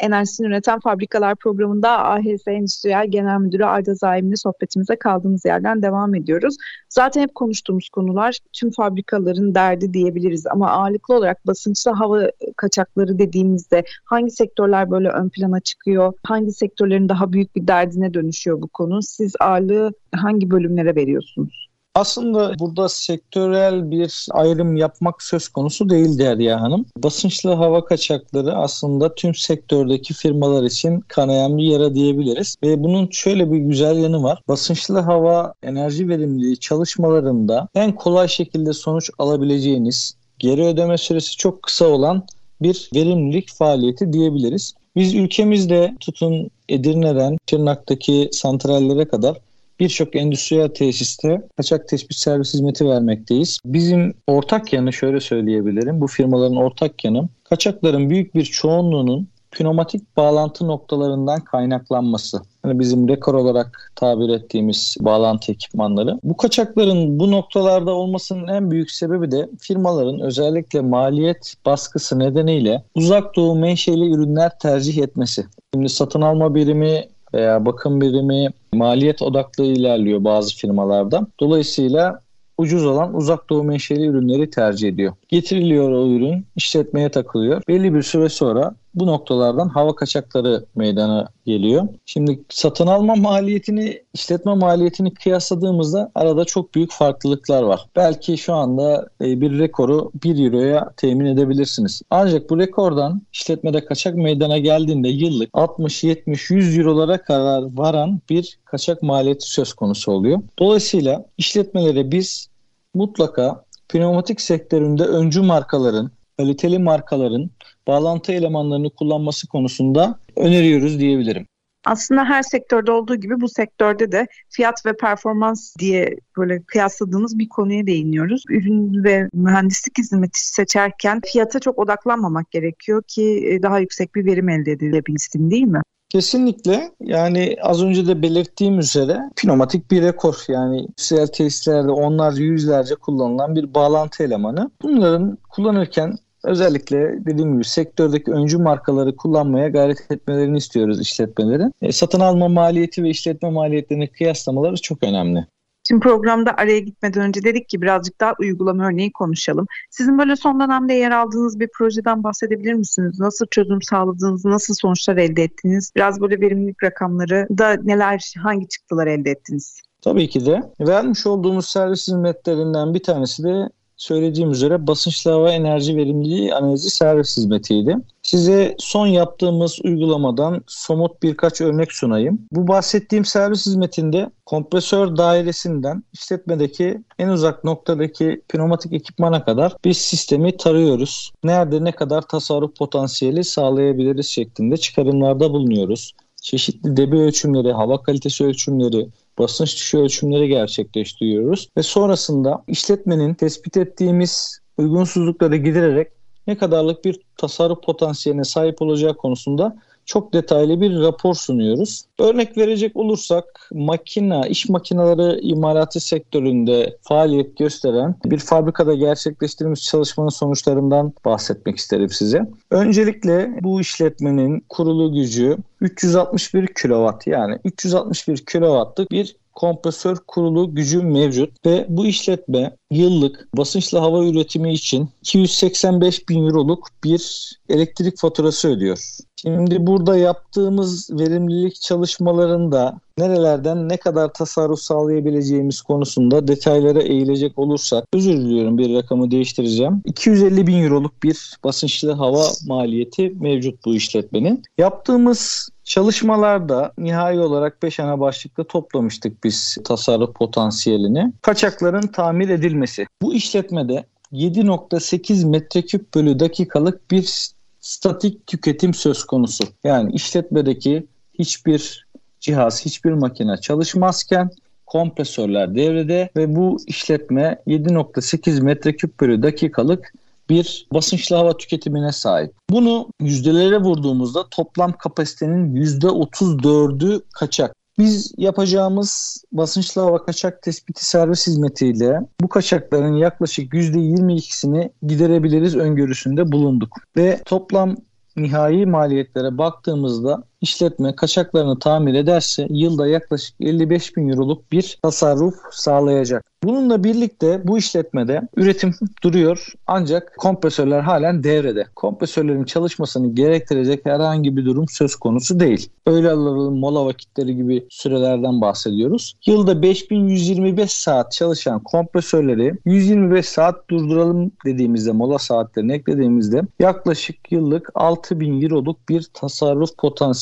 Enerjisini 0.00 0.46
Üreten 0.46 0.80
Fabrikalar 0.80 1.36
programında 1.36 1.90
AHS 1.90 2.48
Endüstriyel 2.48 3.06
Genel 3.10 3.38
Müdürü 3.38 3.64
Arda 3.64 3.94
Zaim'le 3.94 4.34
sohbetimize 4.36 4.96
kaldığımız 4.96 5.44
yerden 5.44 5.82
devam 5.82 6.14
ediyoruz. 6.14 6.56
Zaten 6.88 7.22
hep 7.22 7.34
konuştuğumuz 7.34 7.88
konular 7.88 8.38
tüm 8.52 8.70
fabrikaların 8.70 9.54
derdi 9.54 9.94
diyebiliriz 9.94 10.46
ama 10.46 10.70
ağırlıklı 10.70 11.14
olarak 11.14 11.46
basınçlı 11.46 11.90
hava 11.90 12.30
kaçakları 12.56 13.18
dediğimizde 13.18 13.84
hangi 14.04 14.30
sektörler 14.30 14.90
böyle 14.90 15.08
ön 15.08 15.28
plana 15.28 15.60
çıkıyor? 15.60 16.12
Hangi 16.24 16.52
sektörlerin 16.52 17.08
daha 17.08 17.32
büyük 17.32 17.56
bir 17.56 17.66
derdine 17.66 18.14
dönüşüyor 18.14 18.62
bu 18.62 18.68
konu? 18.68 19.02
Siz 19.02 19.32
ağırlığı 19.40 19.92
hangi 20.14 20.50
bölümlere 20.50 20.96
veriyorsunuz? 20.96 21.69
Aslında 22.00 22.58
burada 22.58 22.88
sektörel 22.88 23.90
bir 23.90 24.26
ayrım 24.30 24.76
yapmak 24.76 25.22
söz 25.22 25.48
konusu 25.48 25.90
değil 25.90 26.18
Derya 26.18 26.60
Hanım. 26.60 26.86
Basınçlı 26.96 27.52
hava 27.52 27.84
kaçakları 27.84 28.56
aslında 28.56 29.14
tüm 29.14 29.34
sektördeki 29.34 30.14
firmalar 30.14 30.64
için 30.64 31.00
kanayan 31.00 31.58
bir 31.58 31.62
yara 31.62 31.94
diyebiliriz. 31.94 32.56
Ve 32.62 32.82
bunun 32.82 33.08
şöyle 33.12 33.52
bir 33.52 33.58
güzel 33.58 33.96
yanı 33.96 34.22
var. 34.22 34.42
Basınçlı 34.48 34.98
hava 34.98 35.54
enerji 35.62 36.08
verimliliği 36.08 36.56
çalışmalarında 36.56 37.68
en 37.74 37.94
kolay 37.94 38.28
şekilde 38.28 38.72
sonuç 38.72 39.10
alabileceğiniz, 39.18 40.14
geri 40.38 40.64
ödeme 40.64 40.98
süresi 40.98 41.36
çok 41.36 41.62
kısa 41.62 41.86
olan 41.86 42.22
bir 42.62 42.90
verimlilik 42.94 43.52
faaliyeti 43.52 44.12
diyebiliriz. 44.12 44.74
Biz 44.96 45.14
ülkemizde 45.14 45.96
tutun 46.00 46.50
Edirne'den 46.68 47.36
Tırnak'taki 47.46 48.28
santrallere 48.32 49.08
kadar 49.08 49.36
birçok 49.80 50.16
endüstriyel 50.16 50.68
tesiste 50.68 51.42
kaçak 51.56 51.88
tespit 51.88 52.16
servis 52.16 52.54
hizmeti 52.54 52.88
vermekteyiz. 52.88 53.58
Bizim 53.64 54.14
ortak 54.26 54.72
yanı 54.72 54.92
şöyle 54.92 55.20
söyleyebilirim. 55.20 56.00
Bu 56.00 56.06
firmaların 56.06 56.56
ortak 56.56 57.04
yanı 57.04 57.28
kaçakların 57.44 58.10
büyük 58.10 58.34
bir 58.34 58.44
çoğunluğunun 58.44 59.28
pneumatik 59.50 60.16
bağlantı 60.16 60.68
noktalarından 60.68 61.40
kaynaklanması. 61.40 62.40
Yani 62.64 62.78
bizim 62.78 63.08
rekor 63.08 63.34
olarak 63.34 63.92
tabir 63.96 64.28
ettiğimiz 64.28 64.96
bağlantı 65.00 65.52
ekipmanları. 65.52 66.18
Bu 66.24 66.36
kaçakların 66.36 67.18
bu 67.18 67.30
noktalarda 67.30 67.92
olmasının 67.92 68.48
en 68.48 68.70
büyük 68.70 68.90
sebebi 68.90 69.30
de 69.30 69.48
firmaların 69.60 70.20
özellikle 70.20 70.80
maliyet 70.80 71.54
baskısı 71.66 72.18
nedeniyle 72.18 72.82
uzak 72.94 73.36
doğu 73.36 73.58
menşeli 73.58 74.10
ürünler 74.10 74.58
tercih 74.58 75.02
etmesi. 75.02 75.46
Şimdi 75.74 75.88
satın 75.88 76.20
alma 76.20 76.54
birimi 76.54 77.04
veya 77.34 77.66
bakım 77.66 78.00
birimi 78.00 78.48
maliyet 78.74 79.22
odaklı 79.22 79.64
ilerliyor 79.64 80.24
bazı 80.24 80.56
firmalarda. 80.56 81.26
Dolayısıyla 81.40 82.20
ucuz 82.58 82.86
olan 82.86 83.14
uzak 83.14 83.50
doğu 83.50 83.64
menşeli 83.64 84.06
ürünleri 84.06 84.50
tercih 84.50 84.88
ediyor. 84.88 85.12
Getiriliyor 85.28 85.90
o 85.90 86.08
ürün, 86.08 86.46
işletmeye 86.56 87.08
takılıyor. 87.08 87.62
Belli 87.68 87.94
bir 87.94 88.02
süre 88.02 88.28
sonra 88.28 88.74
bu 88.94 89.06
noktalardan 89.06 89.68
hava 89.68 89.94
kaçakları 89.94 90.64
meydana 90.74 91.28
geliyor. 91.46 91.88
Şimdi 92.06 92.40
satın 92.48 92.86
alma 92.86 93.14
maliyetini, 93.14 94.02
işletme 94.14 94.54
maliyetini 94.54 95.14
kıyasladığımızda 95.14 96.10
arada 96.14 96.44
çok 96.44 96.74
büyük 96.74 96.92
farklılıklar 96.92 97.62
var. 97.62 97.86
Belki 97.96 98.38
şu 98.38 98.54
anda 98.54 99.08
e, 99.20 99.40
bir 99.40 99.58
rekoru 99.58 100.10
1 100.24 100.44
euroya 100.44 100.90
temin 100.96 101.26
edebilirsiniz. 101.26 102.02
Ancak 102.10 102.50
bu 102.50 102.58
rekordan 102.58 103.22
işletmede 103.32 103.84
kaçak 103.84 104.14
meydana 104.14 104.58
geldiğinde 104.58 105.08
yıllık 105.08 105.50
60, 105.52 106.04
70, 106.04 106.50
100 106.50 106.78
eurolara 106.78 107.22
kadar 107.22 107.64
varan 107.76 108.20
bir 108.30 108.58
kaçak 108.64 109.02
maliyeti 109.02 109.50
söz 109.50 109.72
konusu 109.72 110.12
oluyor. 110.12 110.42
Dolayısıyla 110.58 111.24
işletmelere 111.38 112.12
biz 112.12 112.48
mutlaka 112.94 113.64
pneumatik 113.88 114.40
sektöründe 114.40 115.04
öncü 115.04 115.40
markaların, 115.40 116.10
kaliteli 116.38 116.78
markaların 116.78 117.50
bağlantı 117.90 118.32
elemanlarını 118.32 118.90
kullanması 118.90 119.48
konusunda 119.48 120.18
öneriyoruz 120.36 121.00
diyebilirim. 121.00 121.46
Aslında 121.84 122.24
her 122.24 122.42
sektörde 122.42 122.92
olduğu 122.92 123.16
gibi 123.16 123.40
bu 123.40 123.48
sektörde 123.48 124.12
de 124.12 124.26
fiyat 124.48 124.86
ve 124.86 124.96
performans 124.96 125.76
diye 125.78 126.16
böyle 126.36 126.62
kıyasladığımız 126.62 127.38
bir 127.38 127.48
konuya 127.48 127.86
değiniyoruz. 127.86 128.42
Ürün 128.48 129.04
ve 129.04 129.28
mühendislik 129.34 129.98
hizmeti 129.98 130.48
seçerken 130.48 131.20
fiyata 131.32 131.58
çok 131.58 131.78
odaklanmamak 131.78 132.50
gerekiyor 132.50 133.02
ki 133.02 133.48
e, 133.48 133.62
daha 133.62 133.78
yüksek 133.78 134.14
bir 134.14 134.26
verim 134.26 134.48
elde 134.48 134.72
edilebilsin 134.72 135.50
değil 135.50 135.66
mi? 135.66 135.80
Kesinlikle 136.08 136.90
yani 137.00 137.56
az 137.62 137.82
önce 137.82 138.06
de 138.06 138.22
belirttiğim 138.22 138.78
üzere 138.78 139.18
pneumatik 139.36 139.90
bir 139.90 140.02
rekor 140.02 140.44
yani 140.48 140.80
industriyel 140.80 141.26
tesislerde 141.26 141.90
onlarca 141.90 142.42
yüzlerce 142.42 142.94
kullanılan 142.94 143.56
bir 143.56 143.74
bağlantı 143.74 144.22
elemanı. 144.22 144.70
Bunların 144.82 145.38
kullanırken 145.50 146.16
özellikle 146.44 147.24
dediğim 147.26 147.52
gibi 147.52 147.64
sektördeki 147.64 148.30
öncü 148.30 148.58
markaları 148.58 149.16
kullanmaya 149.16 149.68
gayret 149.68 150.10
etmelerini 150.10 150.58
istiyoruz 150.58 151.00
işletmelerin. 151.00 151.72
E, 151.82 151.92
satın 151.92 152.20
alma 152.20 152.48
maliyeti 152.48 153.02
ve 153.02 153.08
işletme 153.08 153.50
maliyetlerini 153.50 154.08
kıyaslamaları 154.08 154.76
çok 154.76 155.02
önemli. 155.02 155.46
Şimdi 155.88 156.00
programda 156.00 156.54
araya 156.56 156.78
gitmeden 156.78 157.22
önce 157.22 157.42
dedik 157.42 157.68
ki 157.68 157.82
birazcık 157.82 158.20
daha 158.20 158.34
uygulama 158.40 158.86
örneği 158.86 159.12
konuşalım. 159.12 159.66
Sizin 159.90 160.18
böyle 160.18 160.36
son 160.36 160.60
dönemde 160.60 160.94
yer 160.94 161.10
aldığınız 161.10 161.60
bir 161.60 161.68
projeden 161.78 162.24
bahsedebilir 162.24 162.72
misiniz? 162.72 163.20
Nasıl 163.20 163.46
çözüm 163.46 163.82
sağladınız, 163.82 164.44
nasıl 164.44 164.74
sonuçlar 164.74 165.16
elde 165.16 165.42
ettiniz? 165.42 165.92
Biraz 165.96 166.20
böyle 166.20 166.40
verimlilik 166.40 166.82
rakamları 166.82 167.46
da 167.58 167.76
neler, 167.82 168.32
hangi 168.42 168.68
çıktılar 168.68 169.06
elde 169.06 169.30
ettiniz? 169.30 169.80
Tabii 170.02 170.28
ki 170.28 170.46
de. 170.46 170.62
Vermiş 170.80 171.26
olduğumuz 171.26 171.68
servis 171.68 172.08
hizmetlerinden 172.08 172.94
bir 172.94 173.02
tanesi 173.02 173.44
de 173.44 173.68
söylediğim 174.00 174.50
üzere 174.50 174.86
basınçlı 174.86 175.30
hava 175.30 175.52
enerji 175.52 175.96
verimliliği 175.96 176.54
analizi 176.54 176.90
servis 176.90 177.36
hizmetiydi. 177.36 177.96
Size 178.22 178.74
son 178.78 179.06
yaptığımız 179.06 179.78
uygulamadan 179.84 180.64
somut 180.66 181.22
birkaç 181.22 181.60
örnek 181.60 181.92
sunayım. 181.92 182.40
Bu 182.52 182.68
bahsettiğim 182.68 183.24
servis 183.24 183.66
hizmetinde 183.66 184.30
kompresör 184.46 185.16
dairesinden 185.16 186.04
işletmedeki 186.12 187.00
en 187.18 187.28
uzak 187.28 187.64
noktadaki 187.64 188.42
pneumatik 188.48 188.92
ekipmana 188.92 189.44
kadar 189.44 189.76
biz 189.84 189.98
sistemi 189.98 190.56
tarıyoruz. 190.56 191.32
Nerede 191.44 191.84
ne 191.84 191.92
kadar 191.92 192.22
tasarruf 192.22 192.76
potansiyeli 192.76 193.44
sağlayabiliriz 193.44 194.26
şeklinde 194.26 194.76
çıkarımlarda 194.76 195.52
bulunuyoruz 195.52 196.14
çeşitli 196.42 196.96
debi 196.96 197.16
ölçümleri, 197.16 197.72
hava 197.72 198.02
kalitesi 198.02 198.44
ölçümleri, 198.44 199.08
basınç 199.40 199.76
düşü 199.76 199.98
ölçümleri 199.98 200.48
gerçekleştiriyoruz 200.48 201.68
ve 201.76 201.82
sonrasında 201.82 202.64
işletmenin 202.68 203.34
tespit 203.34 203.76
ettiğimiz 203.76 204.60
uygunsuzlukları 204.78 205.56
gidererek 205.56 206.08
ne 206.46 206.58
kadarlık 206.58 207.04
bir 207.04 207.20
tasarruf 207.36 207.82
potansiyeline 207.82 208.44
sahip 208.44 208.82
olacağı 208.82 209.16
konusunda 209.16 209.76
çok 210.10 210.32
detaylı 210.32 210.80
bir 210.80 211.00
rapor 211.00 211.34
sunuyoruz. 211.34 212.04
Örnek 212.18 212.58
verecek 212.58 212.96
olursak 212.96 213.68
makina, 213.72 214.46
iş 214.46 214.68
makineleri 214.68 215.40
imalatı 215.40 216.00
sektöründe 216.00 216.96
faaliyet 217.02 217.58
gösteren 217.58 218.14
bir 218.24 218.38
fabrikada 218.38 218.94
gerçekleştirdiğimiz 218.94 219.82
çalışmanın 219.82 220.28
sonuçlarından 220.28 221.12
bahsetmek 221.24 221.76
isterim 221.76 222.08
size. 222.08 222.40
Öncelikle 222.70 223.58
bu 223.62 223.80
işletmenin 223.80 224.64
kurulu 224.68 225.12
gücü 225.12 225.56
361 225.80 226.66
kW 226.66 227.30
yani 227.30 227.58
361 227.64 228.44
kW'lık 228.44 229.10
bir 229.10 229.36
kompresör 229.54 230.16
kurulu 230.26 230.74
gücü 230.74 231.02
mevcut 231.02 231.66
ve 231.66 231.86
bu 231.88 232.06
işletme 232.06 232.76
yıllık 232.90 233.48
basınçlı 233.56 233.98
hava 233.98 234.24
üretimi 234.24 234.72
için 234.74 235.08
285 235.20 236.28
bin 236.28 236.46
euroluk 236.46 236.88
bir 237.04 237.52
elektrik 237.68 238.18
faturası 238.18 238.68
ödüyor. 238.68 238.98
Şimdi 239.36 239.86
burada 239.86 240.16
yaptığımız 240.16 241.10
verimlilik 241.10 241.80
çalışmalarında 241.80 243.00
nerelerden 243.20 243.88
ne 243.88 243.96
kadar 243.96 244.32
tasarruf 244.32 244.80
sağlayabileceğimiz 244.80 245.82
konusunda 245.82 246.48
detaylara 246.48 247.02
eğilecek 247.02 247.58
olursak 247.58 248.04
özür 248.14 248.36
diliyorum 248.36 248.78
bir 248.78 248.94
rakamı 248.94 249.30
değiştireceğim. 249.30 250.02
250 250.04 250.66
bin 250.66 250.82
euroluk 250.82 251.22
bir 251.22 251.56
basınçlı 251.64 252.12
hava 252.12 252.44
maliyeti 252.66 253.32
mevcut 253.40 253.84
bu 253.84 253.94
işletmenin. 253.94 254.62
Yaptığımız 254.78 255.68
Çalışmalarda 255.84 256.92
nihai 256.98 257.40
olarak 257.40 257.82
5 257.82 258.00
ana 258.00 258.20
başlıkta 258.20 258.64
toplamıştık 258.64 259.44
biz 259.44 259.78
tasarruf 259.84 260.34
potansiyelini. 260.34 261.32
Kaçakların 261.42 262.06
tamir 262.06 262.48
edilmesi. 262.48 263.06
Bu 263.22 263.34
işletmede 263.34 264.04
7.8 264.32 265.48
metreküp 265.48 266.14
bölü 266.14 266.40
dakikalık 266.40 267.10
bir 267.10 267.50
statik 267.80 268.46
tüketim 268.46 268.94
söz 268.94 269.24
konusu. 269.24 269.64
Yani 269.84 270.12
işletmedeki 270.12 271.06
hiçbir 271.38 272.06
cihaz, 272.40 272.84
hiçbir 272.84 273.12
makine 273.12 273.56
çalışmazken 273.56 274.50
kompresörler 274.86 275.74
devrede 275.74 276.30
ve 276.36 276.56
bu 276.56 276.76
işletme 276.86 277.62
7.8 277.66 278.62
metreküp 278.62 279.20
bölü 279.20 279.42
dakikalık 279.42 280.12
bir 280.50 280.86
basınçlı 280.94 281.36
hava 281.36 281.56
tüketimine 281.56 282.12
sahip. 282.12 282.52
Bunu 282.70 283.08
yüzdelere 283.20 283.78
vurduğumuzda 283.78 284.48
toplam 284.50 284.92
kapasitenin 284.92 285.74
%34'ü 285.76 287.20
kaçak. 287.34 287.74
Biz 287.98 288.32
yapacağımız 288.36 289.42
basınçlı 289.52 290.02
hava 290.02 290.24
kaçak 290.24 290.62
tespiti 290.62 291.04
servis 291.04 291.46
hizmetiyle 291.46 292.20
bu 292.40 292.48
kaçakların 292.48 293.14
yaklaşık 293.14 293.72
%22'sini 293.72 294.90
giderebiliriz 295.02 295.76
öngörüsünde 295.76 296.52
bulunduk. 296.52 296.96
Ve 297.16 297.40
toplam 297.44 297.96
nihai 298.36 298.86
maliyetlere 298.86 299.58
baktığımızda 299.58 300.42
işletme 300.60 301.16
kaçaklarını 301.16 301.78
tamir 301.78 302.14
ederse 302.14 302.66
yılda 302.70 303.06
yaklaşık 303.06 303.54
55 303.60 304.16
bin 304.16 304.28
euroluk 304.28 304.72
bir 304.72 304.98
tasarruf 305.02 305.54
sağlayacak. 305.70 306.44
Bununla 306.64 307.04
birlikte 307.04 307.60
bu 307.64 307.78
işletmede 307.78 308.48
üretim 308.56 308.94
duruyor 309.22 309.66
ancak 309.86 310.36
kompresörler 310.36 311.00
halen 311.00 311.44
devrede. 311.44 311.86
Kompresörlerin 311.96 312.64
çalışmasını 312.64 313.34
gerektirecek 313.34 314.06
herhangi 314.06 314.56
bir 314.56 314.64
durum 314.64 314.84
söz 314.88 315.16
konusu 315.16 315.60
değil. 315.60 315.90
Öğle 316.06 316.34
mola 316.70 317.06
vakitleri 317.06 317.56
gibi 317.56 317.86
sürelerden 317.90 318.60
bahsediyoruz. 318.60 319.34
Yılda 319.46 319.82
5125 319.82 320.92
saat 320.92 321.32
çalışan 321.32 321.80
kompresörleri 321.80 322.74
125 322.84 323.46
saat 323.46 323.90
durduralım 323.90 324.52
dediğimizde 324.64 325.12
mola 325.12 325.38
saatlerini 325.38 325.92
eklediğimizde 325.92 326.62
yaklaşık 326.80 327.52
yıllık 327.52 327.90
6000 327.94 328.62
euroluk 328.62 329.08
bir 329.08 329.26
tasarruf 329.34 329.96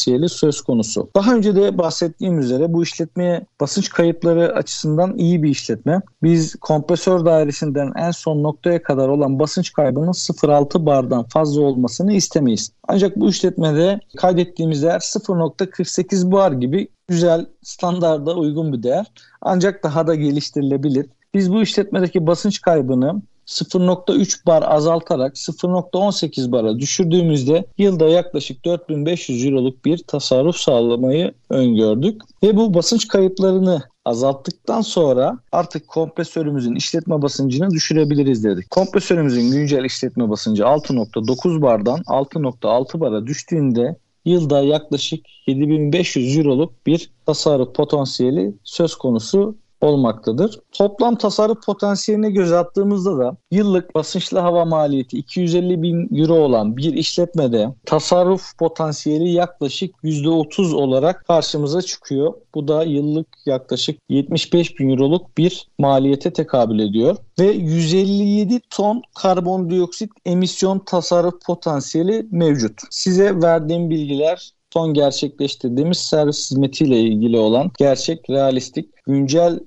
potansiyeli 0.08 0.28
söz 0.28 0.60
konusu. 0.60 1.10
Daha 1.16 1.34
önce 1.34 1.56
de 1.56 1.78
bahsettiğim 1.78 2.38
üzere 2.38 2.72
bu 2.72 2.82
işletmeye 2.82 3.46
basınç 3.60 3.90
kayıpları 3.90 4.54
açısından 4.54 5.18
iyi 5.18 5.42
bir 5.42 5.48
işletme. 5.48 6.00
Biz 6.22 6.56
kompresör 6.56 7.24
dairesinden 7.24 7.92
en 7.96 8.10
son 8.10 8.42
noktaya 8.42 8.82
kadar 8.82 9.08
olan 9.08 9.38
basınç 9.38 9.72
kaybının 9.72 10.12
0.6 10.12 10.86
bardan 10.86 11.24
fazla 11.24 11.62
olmasını 11.62 12.12
istemeyiz. 12.12 12.72
Ancak 12.88 13.16
bu 13.16 13.28
işletmede 13.28 14.00
kaydettiğimiz 14.16 14.82
değer 14.82 15.00
0.48 15.00 16.32
bar 16.32 16.52
gibi 16.52 16.88
güzel 17.08 17.46
standarda 17.62 18.34
uygun 18.34 18.72
bir 18.72 18.82
değer. 18.82 19.06
Ancak 19.40 19.84
daha 19.84 20.06
da 20.06 20.14
geliştirilebilir. 20.14 21.06
Biz 21.34 21.52
bu 21.52 21.62
işletmedeki 21.62 22.26
basınç 22.26 22.60
kaybını 22.60 23.22
0.3 23.48 24.46
bar 24.46 24.64
azaltarak 24.66 25.36
0.18 25.36 26.52
bara 26.52 26.78
düşürdüğümüzde 26.78 27.64
yılda 27.78 28.08
yaklaşık 28.08 28.64
4500 28.64 29.46
euroluk 29.46 29.84
bir 29.84 29.98
tasarruf 29.98 30.56
sağlamayı 30.56 31.34
öngördük. 31.50 32.22
Ve 32.42 32.56
bu 32.56 32.74
basınç 32.74 33.08
kayıplarını 33.08 33.82
azalttıktan 34.04 34.80
sonra 34.80 35.38
artık 35.52 35.88
kompresörümüzün 35.88 36.74
işletme 36.74 37.22
basıncını 37.22 37.70
düşürebiliriz 37.70 38.44
dedik. 38.44 38.70
Kompresörümüzün 38.70 39.50
güncel 39.50 39.84
işletme 39.84 40.30
basıncı 40.30 40.62
6.9 40.62 41.62
bardan 41.62 42.00
6.6 42.00 43.00
bara 43.00 43.26
düştüğünde 43.26 43.96
yılda 44.24 44.62
yaklaşık 44.62 45.26
7500 45.46 46.38
euroluk 46.38 46.86
bir 46.86 47.10
tasarruf 47.26 47.74
potansiyeli 47.74 48.54
söz 48.64 48.94
konusu 48.94 49.56
olmaktadır. 49.80 50.60
Toplam 50.72 51.16
tasarruf 51.16 51.66
potansiyeline 51.66 52.30
göz 52.30 52.52
attığımızda 52.52 53.18
da 53.18 53.36
yıllık 53.50 53.94
basınçlı 53.94 54.38
hava 54.38 54.64
maliyeti 54.64 55.18
250 55.18 55.82
bin 55.82 56.16
euro 56.16 56.34
olan 56.34 56.76
bir 56.76 56.94
işletmede 56.94 57.74
tasarruf 57.86 58.58
potansiyeli 58.58 59.30
yaklaşık 59.30 59.94
%30 60.04 60.74
olarak 60.74 61.26
karşımıza 61.26 61.82
çıkıyor. 61.82 62.34
Bu 62.54 62.68
da 62.68 62.84
yıllık 62.84 63.28
yaklaşık 63.46 63.98
75 64.08 64.78
bin 64.78 64.90
euroluk 64.90 65.38
bir 65.38 65.68
maliyete 65.78 66.32
tekabül 66.32 66.78
ediyor. 66.78 67.16
Ve 67.38 67.46
157 67.46 68.60
ton 68.70 69.02
karbondioksit 69.22 70.10
emisyon 70.26 70.78
tasarruf 70.78 71.44
potansiyeli 71.46 72.26
mevcut. 72.30 72.80
Size 72.90 73.42
verdiğim 73.42 73.90
bilgiler 73.90 74.52
son 74.72 74.94
gerçekleştirdiğimiz 74.94 75.98
servis 75.98 76.50
hizmetiyle 76.50 77.00
ilgili 77.00 77.38
olan 77.38 77.70
gerçek, 77.78 78.30
realistik, 78.30 78.88
güncel 79.06 79.60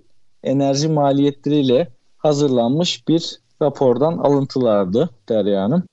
enerji 0.43 0.89
maliyetleriyle 0.89 1.88
hazırlanmış 2.17 3.08
bir 3.08 3.41
rapordan 3.62 4.17
alıntılardı 4.17 5.10
Derya 5.30 5.63
Hanım. 5.63 5.84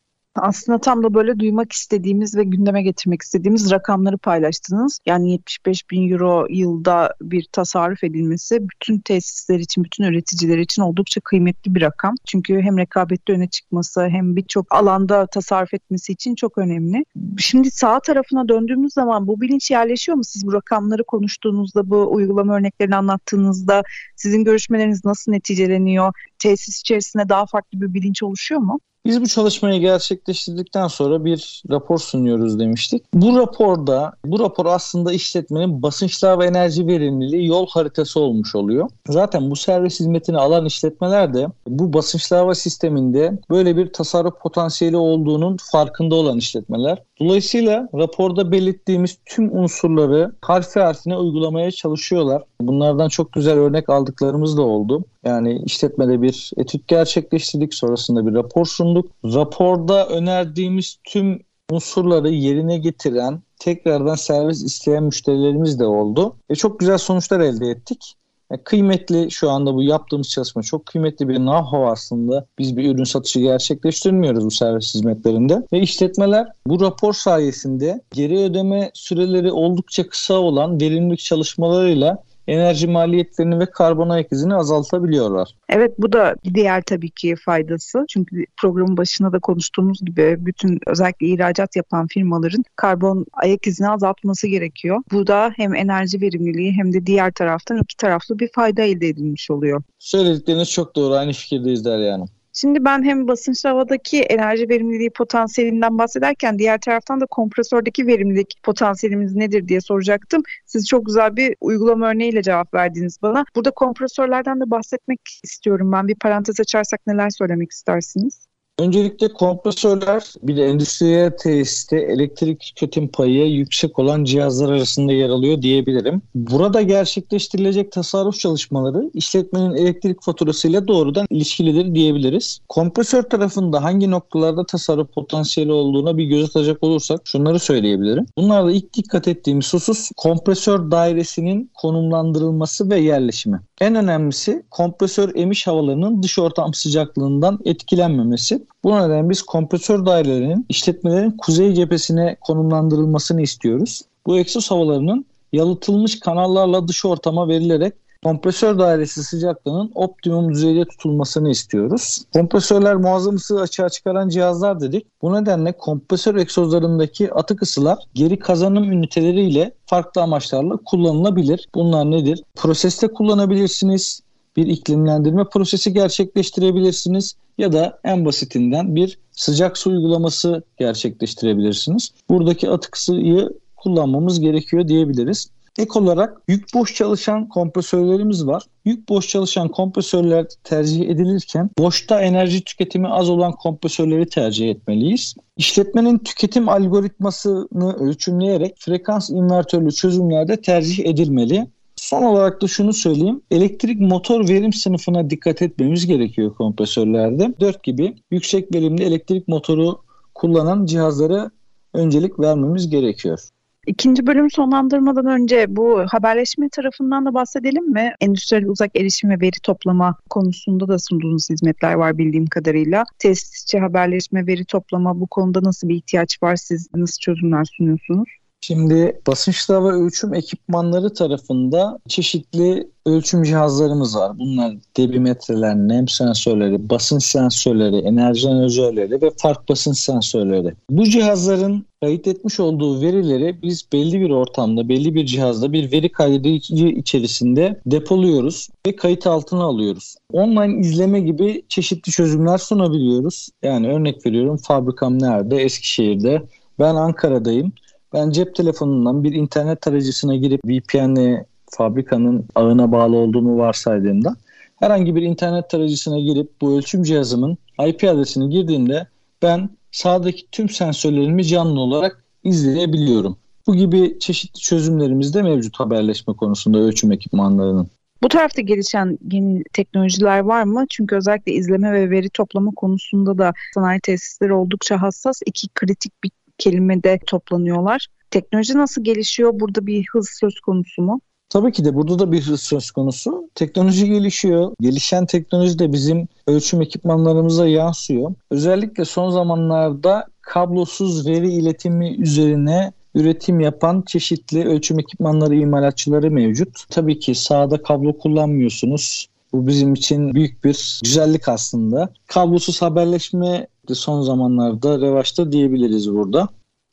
Aslında 0.42 0.78
tam 0.78 1.02
da 1.02 1.14
böyle 1.14 1.38
duymak 1.38 1.72
istediğimiz 1.72 2.36
ve 2.36 2.44
gündeme 2.44 2.82
getirmek 2.82 3.22
istediğimiz 3.22 3.70
rakamları 3.70 4.18
paylaştınız. 4.18 4.98
Yani 5.06 5.32
75 5.32 5.90
bin 5.90 6.12
euro 6.12 6.46
yılda 6.50 7.14
bir 7.22 7.46
tasarruf 7.52 8.04
edilmesi 8.04 8.68
bütün 8.68 8.98
tesisler 8.98 9.58
için, 9.58 9.84
bütün 9.84 10.04
üreticiler 10.04 10.58
için 10.58 10.82
oldukça 10.82 11.20
kıymetli 11.20 11.74
bir 11.74 11.82
rakam. 11.82 12.14
Çünkü 12.26 12.60
hem 12.60 12.78
rekabette 12.78 13.32
öne 13.32 13.48
çıkması 13.48 14.08
hem 14.08 14.36
birçok 14.36 14.74
alanda 14.74 15.26
tasarruf 15.26 15.74
etmesi 15.74 16.12
için 16.12 16.34
çok 16.34 16.58
önemli. 16.58 17.04
Şimdi 17.38 17.70
sağ 17.70 18.00
tarafına 18.00 18.48
döndüğümüz 18.48 18.92
zaman 18.92 19.26
bu 19.26 19.40
bilinç 19.40 19.70
yerleşiyor 19.70 20.16
mu? 20.16 20.24
Siz 20.24 20.46
bu 20.46 20.52
rakamları 20.52 21.04
konuştuğunuzda, 21.04 21.90
bu 21.90 22.12
uygulama 22.12 22.56
örneklerini 22.56 22.96
anlattığınızda 22.96 23.82
sizin 24.16 24.44
görüşmeleriniz 24.44 25.04
nasıl 25.04 25.32
neticeleniyor? 25.32 26.12
Tesis 26.38 26.80
içerisinde 26.80 27.28
daha 27.28 27.46
farklı 27.46 27.80
bir 27.80 27.94
bilinç 27.94 28.22
oluşuyor 28.22 28.60
mu? 28.60 28.80
Biz 29.08 29.20
bu 29.20 29.26
çalışmayı 29.26 29.80
gerçekleştirdikten 29.80 30.88
sonra 30.88 31.24
bir 31.24 31.62
rapor 31.70 31.98
sunuyoruz 31.98 32.58
demiştik. 32.58 33.02
Bu 33.14 33.38
raporda, 33.38 34.12
bu 34.24 34.38
rapor 34.38 34.66
aslında 34.66 35.12
işletmenin 35.12 35.82
basınçlar 35.82 36.38
ve 36.38 36.46
enerji 36.46 36.86
verimliliği 36.86 37.46
yol 37.46 37.66
haritası 37.68 38.20
olmuş 38.20 38.54
oluyor. 38.54 38.90
Zaten 39.08 39.50
bu 39.50 39.56
servis 39.56 40.00
hizmetini 40.00 40.38
alan 40.38 40.66
işletmeler 40.66 41.34
de 41.34 41.46
bu 41.66 41.92
basınçlar 41.92 42.40
hava 42.40 42.54
sisteminde 42.54 43.38
böyle 43.50 43.76
bir 43.76 43.92
tasarruf 43.92 44.40
potansiyeli 44.40 44.96
olduğunun 44.96 45.56
farkında 45.72 46.14
olan 46.14 46.38
işletmeler. 46.38 47.02
Dolayısıyla 47.20 47.88
raporda 47.94 48.52
belirttiğimiz 48.52 49.18
tüm 49.26 49.56
unsurları 49.56 50.32
harfi 50.42 50.80
harfine 50.80 51.16
uygulamaya 51.16 51.70
çalışıyorlar. 51.70 52.42
Bunlardan 52.60 53.08
çok 53.08 53.32
güzel 53.32 53.58
örnek 53.58 53.88
aldıklarımız 53.88 54.56
da 54.56 54.62
oldu. 54.62 55.04
Yani 55.24 55.62
işletmede 55.64 56.22
bir 56.22 56.50
etüt 56.56 56.88
gerçekleştirdik, 56.88 57.74
sonrasında 57.74 58.26
bir 58.26 58.34
rapor 58.34 58.66
sunduk. 58.66 59.10
Raporda 59.24 60.08
önerdiğimiz 60.08 60.98
tüm 61.04 61.40
unsurları 61.70 62.28
yerine 62.28 62.78
getiren, 62.78 63.42
tekrardan 63.58 64.14
servis 64.14 64.62
isteyen 64.64 65.04
müşterilerimiz 65.04 65.80
de 65.80 65.86
oldu. 65.86 66.36
Ve 66.50 66.54
çok 66.54 66.80
güzel 66.80 66.98
sonuçlar 66.98 67.40
elde 67.40 67.66
ettik. 67.66 68.14
Yani 68.50 68.62
kıymetli 68.64 69.30
şu 69.30 69.50
anda 69.50 69.74
bu 69.74 69.82
yaptığımız 69.82 70.28
çalışma 70.28 70.62
çok 70.62 70.86
kıymetli 70.86 71.28
bir 71.28 71.36
know-how 71.36 71.90
aslında. 71.90 72.46
Biz 72.58 72.76
bir 72.76 72.94
ürün 72.94 73.04
satışı 73.04 73.40
gerçekleştirmiyoruz 73.40 74.44
bu 74.44 74.50
servis 74.50 74.94
hizmetlerinde. 74.94 75.62
Ve 75.72 75.80
işletmeler 75.80 76.46
bu 76.66 76.80
rapor 76.80 77.12
sayesinde 77.12 78.00
geri 78.12 78.38
ödeme 78.38 78.90
süreleri 78.94 79.52
oldukça 79.52 80.08
kısa 80.08 80.34
olan 80.34 80.80
verimlilik 80.80 81.20
çalışmalarıyla 81.20 82.22
enerji 82.48 82.86
maliyetlerini 82.86 83.58
ve 83.58 83.66
karbon 83.66 84.08
ayak 84.08 84.32
izini 84.32 84.54
azaltabiliyorlar. 84.54 85.54
Evet 85.68 85.94
bu 85.98 86.12
da 86.12 86.34
diğer 86.54 86.82
tabii 86.82 87.10
ki 87.10 87.34
faydası. 87.36 88.04
Çünkü 88.08 88.44
programın 88.60 88.96
başına 88.96 89.32
da 89.32 89.38
konuştuğumuz 89.38 90.00
gibi 90.04 90.36
bütün 90.38 90.80
özellikle 90.86 91.26
ihracat 91.26 91.76
yapan 91.76 92.06
firmaların 92.06 92.64
karbon 92.76 93.26
ayak 93.32 93.66
izini 93.66 93.90
azaltması 93.90 94.46
gerekiyor. 94.46 94.98
Bu 95.12 95.26
da 95.26 95.52
hem 95.56 95.74
enerji 95.74 96.20
verimliliği 96.20 96.72
hem 96.72 96.92
de 96.92 97.06
diğer 97.06 97.32
taraftan 97.32 97.78
iki 97.78 97.96
taraflı 97.96 98.38
bir 98.38 98.50
fayda 98.54 98.82
elde 98.82 99.08
edilmiş 99.08 99.50
oluyor. 99.50 99.82
Söyledikleriniz 99.98 100.70
çok 100.70 100.96
doğru. 100.96 101.14
Aynı 101.14 101.32
fikirdeyiz 101.32 101.84
Derya 101.84 102.14
Hanım. 102.14 102.28
Şimdi 102.60 102.84
ben 102.84 103.02
hem 103.02 103.28
basınçlı 103.28 103.68
havadaki 103.68 104.22
enerji 104.22 104.68
verimliliği 104.68 105.10
potansiyelinden 105.10 105.98
bahsederken 105.98 106.58
diğer 106.58 106.80
taraftan 106.80 107.20
da 107.20 107.26
kompresördeki 107.26 108.06
verimlilik 108.06 108.54
potansiyelimiz 108.62 109.34
nedir 109.34 109.68
diye 109.68 109.80
soracaktım. 109.80 110.42
Siz 110.66 110.88
çok 110.88 111.06
güzel 111.06 111.36
bir 111.36 111.56
uygulama 111.60 112.10
örneğiyle 112.10 112.42
cevap 112.42 112.74
verdiniz 112.74 113.18
bana. 113.22 113.44
Burada 113.56 113.70
kompresörlerden 113.70 114.60
de 114.60 114.70
bahsetmek 114.70 115.20
istiyorum 115.44 115.92
ben. 115.92 116.08
Bir 116.08 116.14
parantez 116.14 116.60
açarsak 116.60 117.00
neler 117.06 117.30
söylemek 117.30 117.70
istersiniz? 117.70 118.47
Öncelikle 118.78 119.32
kompresörler 119.32 120.22
bir 120.42 120.56
de 120.56 120.64
endüstriyel 120.64 121.36
tesiste 121.36 121.96
elektrik 121.96 122.60
tüketim 122.60 123.08
payı 123.08 123.46
yüksek 123.46 123.98
olan 123.98 124.24
cihazlar 124.24 124.72
arasında 124.72 125.12
yer 125.12 125.28
alıyor 125.28 125.62
diyebilirim. 125.62 126.22
Burada 126.34 126.82
gerçekleştirilecek 126.82 127.92
tasarruf 127.92 128.38
çalışmaları 128.38 129.10
işletmenin 129.14 129.74
elektrik 129.74 130.22
faturasıyla 130.22 130.88
doğrudan 130.88 131.26
ilişkilidir 131.30 131.94
diyebiliriz. 131.94 132.58
Kompresör 132.68 133.22
tarafında 133.22 133.82
hangi 133.82 134.10
noktalarda 134.10 134.66
tasarruf 134.66 135.14
potansiyeli 135.14 135.72
olduğuna 135.72 136.16
bir 136.16 136.24
göz 136.24 136.44
atacak 136.44 136.84
olursak 136.84 137.20
şunları 137.24 137.58
söyleyebilirim. 137.58 138.26
Bunlarda 138.38 138.72
ilk 138.72 138.94
dikkat 138.94 139.28
ettiğimiz 139.28 139.74
husus 139.74 140.10
kompresör 140.16 140.90
dairesinin 140.90 141.70
konumlandırılması 141.74 142.90
ve 142.90 142.98
yerleşimi. 142.98 143.60
En 143.80 143.94
önemlisi 143.94 144.62
kompresör 144.70 145.36
emiş 145.36 145.66
havalarının 145.66 146.22
dış 146.22 146.38
ortam 146.38 146.74
sıcaklığından 146.74 147.58
etkilenmemesi. 147.64 148.67
Bu 148.84 148.96
nedenle 148.96 149.30
biz 149.30 149.42
kompresör 149.42 150.06
dairelerinin 150.06 150.66
işletmelerin 150.68 151.30
kuzey 151.30 151.74
cephesine 151.74 152.36
konumlandırılmasını 152.40 153.42
istiyoruz. 153.42 154.02
Bu 154.26 154.38
egzoz 154.38 154.70
havalarının 154.70 155.26
yalıtılmış 155.52 156.20
kanallarla 156.20 156.88
dış 156.88 157.04
ortama 157.04 157.48
verilerek 157.48 157.94
kompresör 158.22 158.78
dairesi 158.78 159.24
sıcaklığının 159.24 159.92
optimum 159.94 160.54
düzeyde 160.54 160.84
tutulmasını 160.84 161.50
istiyoruz. 161.50 162.24
Kompresörler 162.32 162.96
muazzam 162.96 163.34
ısı 163.34 163.60
açığa 163.60 163.88
çıkaran 163.88 164.28
cihazlar 164.28 164.80
dedik. 164.80 165.06
Bu 165.22 165.34
nedenle 165.34 165.72
kompresör 165.72 166.36
egzozlarındaki 166.36 167.34
atık 167.34 167.62
ısılar 167.62 167.98
geri 168.14 168.38
kazanım 168.38 168.92
üniteleriyle 168.92 169.72
farklı 169.86 170.22
amaçlarla 170.22 170.76
kullanılabilir. 170.86 171.68
Bunlar 171.74 172.10
nedir? 172.10 172.42
Proseste 172.56 173.08
kullanabilirsiniz. 173.08 174.20
Bir 174.58 174.66
iklimlendirme 174.66 175.44
prosesi 175.44 175.92
gerçekleştirebilirsiniz 175.92 177.34
ya 177.58 177.72
da 177.72 177.98
en 178.04 178.24
basitinden 178.24 178.94
bir 178.94 179.18
sıcak 179.32 179.78
su 179.78 179.90
uygulaması 179.90 180.62
gerçekleştirebilirsiniz. 180.78 182.10
Buradaki 182.30 182.70
atık 182.70 182.96
ısıyı 182.96 183.48
kullanmamız 183.76 184.40
gerekiyor 184.40 184.88
diyebiliriz. 184.88 185.50
Ek 185.78 185.98
olarak 185.98 186.36
yük 186.48 186.74
boş 186.74 186.94
çalışan 186.94 187.48
kompresörlerimiz 187.48 188.46
var. 188.46 188.62
Yük 188.84 189.08
boş 189.08 189.28
çalışan 189.28 189.68
kompresörler 189.68 190.46
tercih 190.64 191.08
edilirken 191.08 191.70
boşta 191.78 192.20
enerji 192.20 192.64
tüketimi 192.64 193.08
az 193.08 193.30
olan 193.30 193.52
kompresörleri 193.52 194.28
tercih 194.28 194.70
etmeliyiz. 194.70 195.34
İşletmenin 195.56 196.18
tüketim 196.18 196.68
algoritmasını 196.68 197.96
ölçümleyerek 197.96 198.74
frekans 198.78 199.30
invertörlü 199.30 199.92
çözümlerde 199.92 200.60
tercih 200.60 201.06
edilmeli. 201.06 201.66
Son 202.00 202.22
olarak 202.22 202.62
da 202.62 202.66
şunu 202.66 202.92
söyleyeyim. 202.92 203.42
Elektrik 203.50 204.00
motor 204.00 204.48
verim 204.48 204.72
sınıfına 204.72 205.30
dikkat 205.30 205.62
etmemiz 205.62 206.06
gerekiyor 206.06 206.54
kompresörlerde. 206.54 207.54
4 207.60 207.82
gibi 207.82 208.14
yüksek 208.30 208.74
verimli 208.74 209.04
elektrik 209.04 209.48
motoru 209.48 209.98
kullanan 210.34 210.86
cihazlara 210.86 211.50
öncelik 211.94 212.40
vermemiz 212.40 212.90
gerekiyor. 212.90 213.38
İkinci 213.86 214.26
bölüm 214.26 214.50
sonlandırmadan 214.50 215.26
önce 215.26 215.76
bu 215.76 216.04
haberleşme 216.10 216.68
tarafından 216.68 217.26
da 217.26 217.34
bahsedelim 217.34 217.92
mi? 217.92 218.12
Endüstriyel 218.20 218.66
uzak 218.66 218.96
erişim 218.96 219.30
ve 219.30 219.40
veri 219.40 219.60
toplama 219.62 220.16
konusunda 220.30 220.88
da 220.88 220.98
sunduğunuz 220.98 221.50
hizmetler 221.50 221.94
var 221.94 222.18
bildiğim 222.18 222.46
kadarıyla. 222.46 223.04
Tesisçi 223.18 223.78
haberleşme, 223.78 224.46
veri 224.46 224.64
toplama 224.64 225.20
bu 225.20 225.26
konuda 225.26 225.62
nasıl 225.62 225.88
bir 225.88 225.94
ihtiyaç 225.94 226.42
var? 226.42 226.56
Siz 226.56 226.88
nasıl 226.94 227.20
çözümler 227.20 227.64
sunuyorsunuz? 227.64 228.28
Şimdi 228.60 229.20
basınçlı 229.26 229.74
hava 229.74 229.92
ölçüm 229.92 230.34
ekipmanları 230.34 231.14
tarafında 231.14 231.98
çeşitli 232.08 232.88
ölçüm 233.06 233.42
cihazlarımız 233.42 234.16
var. 234.16 234.38
Bunlar 234.38 234.74
debimetreler, 234.96 235.76
nem 235.76 236.08
sensörleri, 236.08 236.90
basınç 236.90 237.24
sensörleri, 237.24 237.96
enerji 237.96 238.48
enerjileri 238.48 239.22
ve 239.22 239.30
fark 239.36 239.68
basınç 239.68 239.98
sensörleri. 239.98 240.74
Bu 240.90 241.04
cihazların 241.04 241.86
kayıt 242.00 242.26
etmiş 242.26 242.60
olduğu 242.60 243.00
verileri 243.00 243.62
biz 243.62 243.86
belli 243.92 244.20
bir 244.20 244.30
ortamda, 244.30 244.88
belli 244.88 245.14
bir 245.14 245.26
cihazda 245.26 245.72
bir 245.72 245.92
veri 245.92 246.12
kaydedici 246.12 246.88
içerisinde 246.88 247.80
depoluyoruz 247.86 248.68
ve 248.86 248.96
kayıt 248.96 249.26
altına 249.26 249.64
alıyoruz. 249.64 250.16
Online 250.32 250.80
izleme 250.80 251.20
gibi 251.20 251.62
çeşitli 251.68 252.12
çözümler 252.12 252.58
sunabiliyoruz. 252.58 253.48
Yani 253.62 253.88
örnek 253.88 254.26
veriyorum 254.26 254.56
fabrikam 254.56 255.22
nerede? 255.22 255.56
Eskişehir'de. 255.56 256.42
Ben 256.78 256.94
Ankara'dayım. 256.94 257.72
Ben 258.12 258.30
cep 258.30 258.54
telefonundan 258.54 259.24
bir 259.24 259.32
internet 259.32 259.80
tarayıcısına 259.80 260.36
girip 260.36 260.60
VPN'le 260.64 261.44
fabrikanın 261.70 262.46
ağına 262.54 262.92
bağlı 262.92 263.16
olduğunu 263.16 263.58
varsaydığımda 263.58 264.36
herhangi 264.76 265.14
bir 265.14 265.22
internet 265.22 265.70
tarayıcısına 265.70 266.18
girip 266.18 266.60
bu 266.60 266.78
ölçüm 266.78 267.02
cihazımın 267.02 267.58
IP 267.86 268.04
adresini 268.04 268.50
girdiğimde 268.50 269.06
ben 269.42 269.70
sağdaki 269.92 270.50
tüm 270.52 270.68
sensörlerimi 270.68 271.44
canlı 271.44 271.80
olarak 271.80 272.24
izleyebiliyorum. 272.44 273.36
Bu 273.66 273.74
gibi 273.74 274.18
çeşitli 274.18 274.60
çözümlerimiz 274.60 275.34
de 275.34 275.42
mevcut 275.42 275.80
haberleşme 275.80 276.34
konusunda 276.34 276.78
ölçüm 276.78 277.12
ekipmanlarının. 277.12 277.88
Bu 278.22 278.28
tarafta 278.28 278.62
gelişen 278.62 279.18
yeni 279.32 279.62
teknolojiler 279.72 280.38
var 280.38 280.62
mı? 280.62 280.86
Çünkü 280.90 281.16
özellikle 281.16 281.52
izleme 281.52 281.92
ve 281.92 282.10
veri 282.10 282.30
toplama 282.30 282.70
konusunda 282.76 283.38
da 283.38 283.52
sanayi 283.74 284.00
tesisleri 284.00 284.52
oldukça 284.52 285.02
hassas. 285.02 285.40
iki 285.46 285.68
kritik 285.68 286.24
bir 286.24 286.30
kelimede 286.58 287.18
toplanıyorlar. 287.26 288.06
Teknoloji 288.30 288.74
nasıl 288.74 289.04
gelişiyor? 289.04 289.60
Burada 289.60 289.86
bir 289.86 290.06
hız 290.12 290.28
söz 290.40 290.60
konusu 290.60 291.02
mu? 291.02 291.20
Tabii 291.50 291.72
ki 291.72 291.84
de 291.84 291.94
burada 291.94 292.18
da 292.18 292.32
bir 292.32 292.42
hız 292.42 292.62
söz 292.62 292.90
konusu. 292.90 293.50
Teknoloji 293.54 294.06
gelişiyor. 294.06 294.74
Gelişen 294.80 295.26
teknoloji 295.26 295.78
de 295.78 295.92
bizim 295.92 296.28
ölçüm 296.46 296.82
ekipmanlarımıza 296.82 297.66
yansıyor. 297.68 298.34
Özellikle 298.50 299.04
son 299.04 299.30
zamanlarda 299.30 300.26
kablosuz 300.40 301.26
veri 301.26 301.52
iletimi 301.52 302.14
üzerine 302.14 302.92
üretim 303.14 303.60
yapan 303.60 304.02
çeşitli 304.06 304.68
ölçüm 304.68 304.98
ekipmanları 304.98 305.54
imalatçıları 305.54 306.30
mevcut. 306.30 306.90
Tabii 306.90 307.18
ki 307.18 307.34
sahada 307.34 307.82
kablo 307.82 308.18
kullanmıyorsunuz. 308.18 309.26
Bu 309.52 309.66
bizim 309.66 309.94
için 309.94 310.34
büyük 310.34 310.64
bir 310.64 311.00
güzellik 311.04 311.48
aslında. 311.48 312.12
Kablosuz 312.26 312.82
haberleşme 312.82 313.66
de 313.88 313.94
son 313.94 314.22
zamanlarda 314.22 315.00
revaçta 315.00 315.52
diyebiliriz 315.52 316.12
burada. 316.12 316.48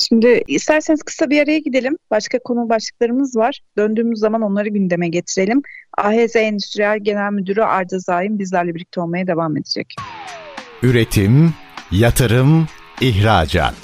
Şimdi 0.10 0.44
isterseniz 0.48 1.04
kısa 1.04 1.30
bir 1.30 1.42
araya 1.42 1.60
gidelim. 1.60 1.98
Başka 2.12 2.40
konu 2.40 2.70
başlıklarımız 2.70 3.36
var. 3.36 3.62
Döndüğümüz 3.78 4.20
zaman 4.20 4.42
onları 4.42 4.70
gündeme 4.70 5.10
getirelim. 5.10 5.62
AHZ 5.98 6.36
Endüstriyel 6.36 7.00
Genel 7.00 7.32
Müdürü 7.32 7.62
Arda 7.62 8.00
Zaim 8.00 8.40
bizlerle 8.40 8.76
birlikte 8.76 9.02
olmaya 9.02 9.28
devam 9.28 9.58
edecek. 9.58 9.96
Üretim, 10.84 11.54
yatırım, 11.92 12.68
ihracat. 13.02 13.76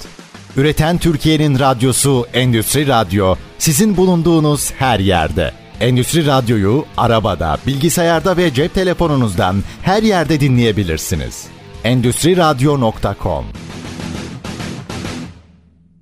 Üreten 0.56 0.98
Türkiye'nin 0.98 1.58
radyosu 1.58 2.26
Endüstri 2.32 2.86
Radyo 2.86 3.34
sizin 3.58 3.96
bulunduğunuz 3.96 4.72
her 4.72 5.00
yerde. 5.00 5.61
Endüstri 5.80 6.26
Radyo'yu 6.26 6.84
arabada, 6.96 7.56
bilgisayarda 7.66 8.36
ve 8.36 8.54
cep 8.54 8.74
telefonunuzdan 8.74 9.56
her 9.82 10.02
yerde 10.02 10.40
dinleyebilirsiniz. 10.40 11.46
Endüstri 11.84 12.36
Radyo.com 12.36 13.44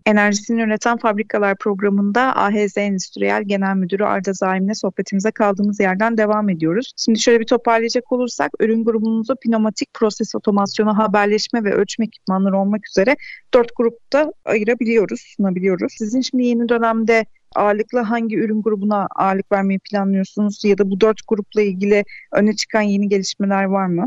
Enerjisini 0.06 0.62
Üreten 0.62 0.96
Fabrikalar 0.96 1.56
programında 1.56 2.36
AHZ 2.36 2.76
Endüstriyel 2.76 3.42
Genel 3.46 3.74
Müdürü 3.76 4.04
Arda 4.04 4.32
Zaim'le 4.32 4.74
sohbetimize 4.74 5.30
kaldığımız 5.30 5.80
yerden 5.80 6.16
devam 6.16 6.48
ediyoruz. 6.48 6.92
Şimdi 6.96 7.20
şöyle 7.20 7.40
bir 7.40 7.46
toparlayacak 7.46 8.12
olursak 8.12 8.50
ürün 8.60 8.84
grubumuzu 8.84 9.36
pneumatik 9.36 9.94
proses 9.94 10.34
otomasyonu, 10.34 10.98
haberleşme 10.98 11.64
ve 11.64 11.72
ölçme 11.72 12.04
ekipmanları 12.04 12.58
olmak 12.58 12.88
üzere 12.88 13.16
dört 13.54 13.76
grupta 13.76 14.32
ayırabiliyoruz, 14.44 15.20
sunabiliyoruz. 15.36 15.92
Sizin 15.98 16.20
şimdi 16.20 16.44
yeni 16.44 16.68
dönemde 16.68 17.26
ağırlıklı 17.56 17.98
hangi 18.00 18.36
ürün 18.36 18.62
grubuna 18.62 19.06
ağırlık 19.16 19.52
vermeyi 19.52 19.78
planlıyorsunuz 19.78 20.64
ya 20.64 20.78
da 20.78 20.90
bu 20.90 21.00
dört 21.00 21.20
grupla 21.28 21.62
ilgili 21.62 22.04
öne 22.32 22.56
çıkan 22.56 22.82
yeni 22.82 23.08
gelişmeler 23.08 23.64
var 23.64 23.86
mı? 23.86 24.06